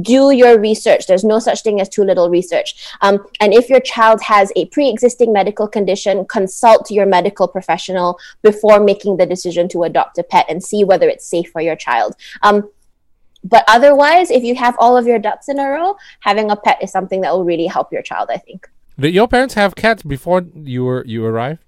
do 0.00 0.30
your 0.30 0.58
research. 0.58 1.06
There's 1.06 1.24
no 1.24 1.38
such 1.38 1.62
thing 1.62 1.80
as 1.80 1.88
too 1.88 2.04
little 2.04 2.30
research. 2.30 2.88
Um, 3.00 3.26
and 3.40 3.52
if 3.52 3.68
your 3.68 3.80
child 3.80 4.22
has 4.22 4.52
a 4.56 4.66
pre 4.66 4.88
existing 4.88 5.32
medical 5.32 5.66
condition, 5.66 6.24
consult 6.26 6.90
your 6.90 7.06
medical 7.06 7.48
professional 7.48 8.18
before 8.42 8.80
making 8.80 9.16
the 9.16 9.26
decision 9.26 9.68
to 9.70 9.84
adopt 9.84 10.18
a 10.18 10.22
pet 10.22 10.46
and 10.48 10.62
see 10.62 10.84
whether 10.84 11.08
it's 11.08 11.26
safe 11.26 11.50
for 11.50 11.60
your 11.60 11.76
child. 11.76 12.14
Um, 12.42 12.70
but 13.42 13.64
otherwise, 13.68 14.30
if 14.30 14.42
you 14.44 14.54
have 14.56 14.76
all 14.78 14.96
of 14.96 15.06
your 15.06 15.18
ducks 15.18 15.48
in 15.48 15.58
a 15.58 15.68
row, 15.68 15.96
having 16.20 16.50
a 16.50 16.56
pet 16.56 16.82
is 16.82 16.92
something 16.92 17.22
that 17.22 17.32
will 17.32 17.44
really 17.44 17.66
help 17.66 17.92
your 17.92 18.02
child, 18.02 18.28
I 18.30 18.36
think. 18.36 18.68
Did 18.98 19.14
your 19.14 19.28
parents 19.28 19.54
have 19.54 19.74
cats 19.74 20.02
before 20.02 20.44
you 20.54 20.84
were 20.84 21.04
you 21.06 21.24
arrived? 21.24 21.64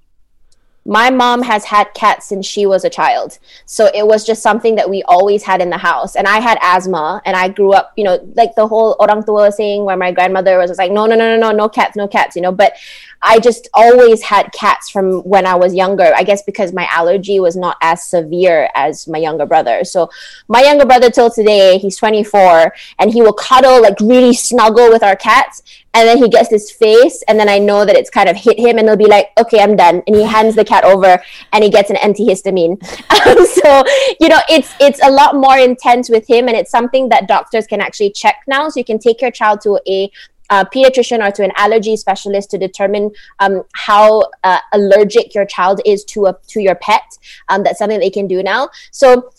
My 0.84 1.10
mom 1.10 1.42
has 1.42 1.64
had 1.64 1.92
cats 1.94 2.26
since 2.26 2.44
she 2.44 2.66
was 2.66 2.84
a 2.84 2.90
child. 2.90 3.38
So 3.66 3.90
it 3.94 4.06
was 4.06 4.26
just 4.26 4.42
something 4.42 4.74
that 4.76 4.90
we 4.90 5.02
always 5.04 5.42
had 5.44 5.62
in 5.62 5.70
the 5.70 5.78
house. 5.78 6.16
And 6.16 6.26
i 6.26 6.40
had 6.40 6.58
asthma 6.62 7.22
and 7.24 7.36
i 7.36 7.48
grew 7.48 7.72
up 7.72 7.92
you 7.96 8.04
know 8.04 8.18
like 8.34 8.54
the 8.54 8.66
whole 8.66 8.96
orang 8.98 9.22
tua 9.24 9.52
saying 9.52 9.84
where 9.84 9.96
my 9.96 10.10
grandmother 10.12 10.58
was, 10.58 10.76
like 10.78 10.90
no 10.90 11.06
no 11.06 11.14
no 11.14 11.36
no 11.36 11.38
no 11.38 11.52
no 11.52 11.68
cats 11.68 11.96
no 11.96 12.08
cats 12.08 12.36
you 12.36 12.42
know. 12.42 12.52
But 12.52 12.74
I 13.22 13.38
just 13.38 13.68
always 13.74 14.22
had 14.22 14.52
cats 14.52 14.90
from 14.90 15.20
when 15.20 15.46
I 15.46 15.54
was 15.54 15.74
younger. 15.74 16.12
I 16.14 16.22
guess 16.22 16.42
because 16.42 16.72
my 16.72 16.86
allergy 16.90 17.40
was 17.40 17.56
not 17.56 17.76
as 17.80 18.04
severe 18.04 18.68
as 18.74 19.06
my 19.06 19.18
younger 19.18 19.46
brother. 19.46 19.84
So 19.84 20.10
my 20.48 20.62
younger 20.62 20.84
brother 20.84 21.10
till 21.10 21.30
today, 21.30 21.78
he's 21.78 21.96
24 21.96 22.74
and 22.98 23.12
he 23.12 23.22
will 23.22 23.32
cuddle 23.32 23.82
like 23.82 23.98
really 24.00 24.34
snuggle 24.34 24.90
with 24.90 25.02
our 25.02 25.16
cats 25.16 25.62
and 25.94 26.08
then 26.08 26.18
he 26.18 26.28
gets 26.28 26.48
this 26.48 26.70
face 26.70 27.22
and 27.28 27.38
then 27.38 27.48
i 27.48 27.58
know 27.58 27.84
that 27.84 27.96
it's 27.96 28.10
kind 28.10 28.28
of 28.28 28.36
hit 28.36 28.58
him 28.58 28.78
and 28.78 28.88
he'll 28.88 28.96
be 28.96 29.06
like 29.06 29.30
okay 29.38 29.60
i'm 29.60 29.76
done 29.76 30.02
and 30.06 30.16
he 30.16 30.22
hands 30.22 30.54
the 30.54 30.64
cat 30.64 30.84
over 30.84 31.22
and 31.52 31.64
he 31.64 31.70
gets 31.70 31.90
an 31.90 31.96
antihistamine 31.96 32.72
um, 33.26 33.46
so 33.46 33.84
you 34.20 34.28
know 34.28 34.38
it's 34.48 34.74
it's 34.80 35.00
a 35.02 35.10
lot 35.10 35.34
more 35.34 35.58
intense 35.58 36.08
with 36.08 36.26
him 36.28 36.48
and 36.48 36.56
it's 36.56 36.70
something 36.70 37.08
that 37.08 37.28
doctors 37.28 37.66
can 37.66 37.80
actually 37.80 38.10
check 38.10 38.42
now 38.46 38.68
so 38.68 38.80
you 38.80 38.84
can 38.84 38.98
take 38.98 39.20
your 39.20 39.30
child 39.30 39.60
to 39.60 39.78
a 39.86 40.10
uh, 40.52 40.64
pediatrician 40.72 41.26
or 41.26 41.30
to 41.32 41.42
an 41.42 41.52
allergy 41.56 41.96
specialist 41.96 42.50
to 42.50 42.58
determine 42.58 43.10
um, 43.38 43.62
how 43.72 44.22
uh, 44.44 44.58
allergic 44.74 45.34
your 45.34 45.46
child 45.46 45.80
is 45.86 46.04
to 46.04 46.26
a 46.26 46.36
to 46.48 46.60
your 46.60 46.74
pet. 46.74 47.08
Um, 47.48 47.62
that's 47.62 47.78
something 47.78 47.98
they 47.98 48.10
can 48.10 48.26
do 48.26 48.42
now. 48.42 48.68
So 48.90 49.32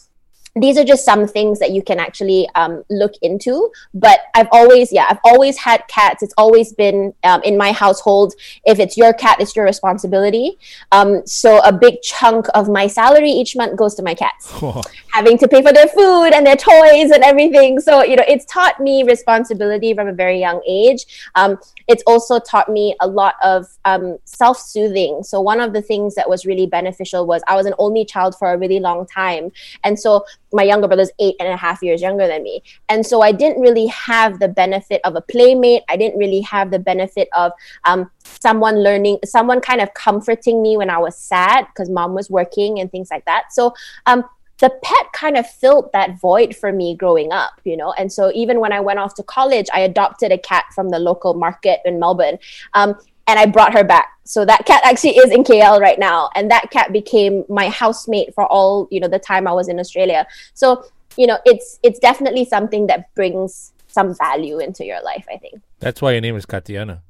these 0.55 0.77
are 0.77 0.83
just 0.83 1.03
some 1.03 1.27
things 1.27 1.59
that 1.59 1.71
you 1.71 1.81
can 1.81 1.99
actually 1.99 2.47
um, 2.55 2.83
look 2.89 3.13
into 3.21 3.71
but 3.93 4.19
i've 4.35 4.47
always 4.51 4.91
yeah 4.91 5.07
i've 5.09 5.19
always 5.23 5.57
had 5.57 5.83
cats. 5.87 6.23
It's 6.23 6.33
always 6.37 6.73
been 6.73 7.13
um, 7.23 7.41
in 7.43 7.57
my 7.57 7.71
household. 7.71 8.33
If 8.65 8.79
it's 8.79 8.97
your 8.97 9.13
cat 9.13 9.37
it's 9.39 9.55
your 9.55 9.65
responsibility. 9.65 10.57
Um, 10.91 11.25
so 11.25 11.59
a 11.63 11.71
big 11.71 12.01
chunk 12.01 12.47
of 12.53 12.69
my 12.69 12.87
salary 12.87 13.31
each 13.31 13.55
month 13.55 13.77
goes 13.77 13.95
to 13.95 14.03
my 14.03 14.13
cats. 14.13 14.51
Having 15.13 15.37
to 15.39 15.47
pay 15.47 15.61
for 15.61 15.73
their 15.73 15.87
food 15.87 16.31
and 16.33 16.45
their 16.45 16.55
toys 16.55 17.11
and 17.11 17.23
everything. 17.23 17.79
So 17.79 18.03
you 18.03 18.15
know 18.15 18.25
it's 18.27 18.45
taught 18.45 18.79
me 18.79 19.03
responsibility 19.03 19.93
from 19.93 20.07
a 20.07 20.13
very 20.13 20.39
young 20.39 20.61
age. 20.67 21.05
Um, 21.35 21.57
it's 21.87 22.03
also 22.07 22.39
taught 22.39 22.69
me 22.69 22.95
a 23.01 23.07
lot 23.07 23.35
of 23.43 23.67
um, 23.85 24.17
self-soothing. 24.25 25.23
So 25.23 25.41
one 25.41 25.59
of 25.59 25.73
the 25.73 25.81
things 25.81 26.15
that 26.15 26.29
was 26.29 26.45
really 26.45 26.65
beneficial 26.65 27.25
was 27.25 27.41
i 27.47 27.55
was 27.55 27.65
an 27.65 27.73
only 27.77 28.05
child 28.05 28.35
for 28.37 28.53
a 28.53 28.57
really 28.57 28.79
long 28.79 29.05
time. 29.05 29.51
And 29.83 29.99
so 29.99 30.25
my 30.53 30.63
younger 30.63 30.87
brother's 30.87 31.11
eight 31.19 31.35
and 31.39 31.49
a 31.49 31.57
half 31.57 31.81
years 31.81 32.01
younger 32.01 32.27
than 32.27 32.43
me. 32.43 32.63
And 32.89 33.05
so 33.05 33.21
I 33.21 33.31
didn't 33.31 33.61
really 33.61 33.87
have 33.87 34.39
the 34.39 34.47
benefit 34.47 35.01
of 35.03 35.15
a 35.15 35.21
playmate. 35.21 35.83
I 35.89 35.97
didn't 35.97 36.17
really 36.17 36.41
have 36.41 36.71
the 36.71 36.79
benefit 36.79 37.27
of 37.35 37.51
um, 37.85 38.09
someone 38.23 38.83
learning, 38.83 39.19
someone 39.25 39.61
kind 39.61 39.81
of 39.81 39.93
comforting 39.93 40.61
me 40.61 40.77
when 40.77 40.89
I 40.89 40.97
was 40.97 41.17
sad 41.17 41.65
because 41.67 41.89
mom 41.89 42.13
was 42.13 42.29
working 42.29 42.79
and 42.79 42.91
things 42.91 43.09
like 43.11 43.25
that. 43.25 43.51
So 43.51 43.73
um, 44.05 44.23
the 44.59 44.69
pet 44.83 45.07
kind 45.13 45.35
of 45.35 45.49
filled 45.49 45.91
that 45.93 46.19
void 46.19 46.55
for 46.55 46.71
me 46.71 46.95
growing 46.95 47.31
up, 47.31 47.59
you 47.63 47.75
know. 47.75 47.91
And 47.93 48.11
so 48.11 48.31
even 48.33 48.59
when 48.59 48.71
I 48.71 48.79
went 48.79 48.99
off 48.99 49.13
to 49.15 49.23
college, 49.23 49.67
I 49.73 49.81
adopted 49.81 50.31
a 50.31 50.37
cat 50.37 50.65
from 50.73 50.89
the 50.89 50.99
local 50.99 51.33
market 51.33 51.79
in 51.85 51.99
Melbourne. 51.99 52.37
Um, 52.73 52.95
and 53.27 53.39
I 53.39 53.45
brought 53.45 53.73
her 53.73 53.83
back. 53.83 54.09
So 54.25 54.45
that 54.45 54.65
cat 54.65 54.81
actually 54.86 55.17
is 55.17 55.31
in 55.31 55.43
KL 55.43 55.79
right 55.79 55.99
now, 55.99 56.29
and 56.36 56.49
that 56.51 56.71
cat 56.71 56.91
became 56.91 57.43
my 57.49 57.69
housemate 57.69 58.33
for 58.33 58.45
all 58.47 58.88
you 58.91 58.99
know 58.99 59.07
the 59.07 59.19
time 59.19 59.47
I 59.47 59.53
was 59.53 59.67
in 59.67 59.79
Australia. 59.79 60.25
So 60.53 60.86
you 61.17 61.27
know, 61.27 61.39
it's 61.45 61.79
it's 61.83 61.99
definitely 61.99 62.45
something 62.45 62.88
that 62.88 63.13
brings 63.15 63.71
some 63.88 64.15
value 64.15 64.59
into 64.59 64.86
your 64.86 65.01
life. 65.03 65.25
I 65.31 65.38
think 65.38 65.62
that's 65.79 66.01
why 66.01 66.12
your 66.13 66.21
name 66.21 66.36
is 66.36 66.45
Katiana. 66.45 67.03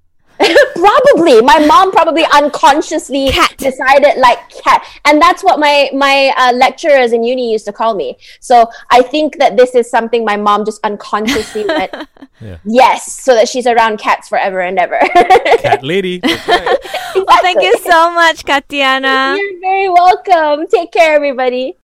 Probably 0.83 1.41
my 1.41 1.65
mom 1.65 1.91
probably 1.91 2.25
unconsciously 2.33 3.29
cat. 3.29 3.55
decided 3.57 4.19
like 4.19 4.37
cat 4.49 4.85
and 5.05 5.21
that's 5.21 5.41
what 5.41 5.57
my 5.57 5.89
my 5.93 6.33
uh, 6.37 6.51
lecturers 6.53 7.13
in 7.13 7.23
uni 7.23 7.51
used 7.51 7.65
to 7.65 7.71
call 7.71 7.95
me 7.95 8.17
so 8.41 8.69
i 8.91 9.01
think 9.01 9.37
that 9.37 9.55
this 9.55 9.75
is 9.75 9.89
something 9.89 10.25
my 10.25 10.35
mom 10.35 10.65
just 10.65 10.81
unconsciously 10.83 11.65
went 11.67 11.93
yeah. 12.41 12.57
yes 12.65 13.23
so 13.23 13.33
that 13.33 13.47
she's 13.47 13.65
around 13.65 13.97
cats 13.97 14.27
forever 14.27 14.59
and 14.59 14.77
ever 14.77 14.99
cat 15.59 15.83
lady 15.83 16.19
right. 16.21 16.33
exactly. 16.33 17.23
well 17.27 17.41
thank 17.41 17.61
you 17.61 17.75
so 17.77 18.11
much 18.11 18.43
katiana 18.43 19.37
you're 19.37 19.59
very 19.61 19.87
welcome 19.87 20.67
take 20.67 20.91
care 20.91 21.15
everybody 21.15 21.77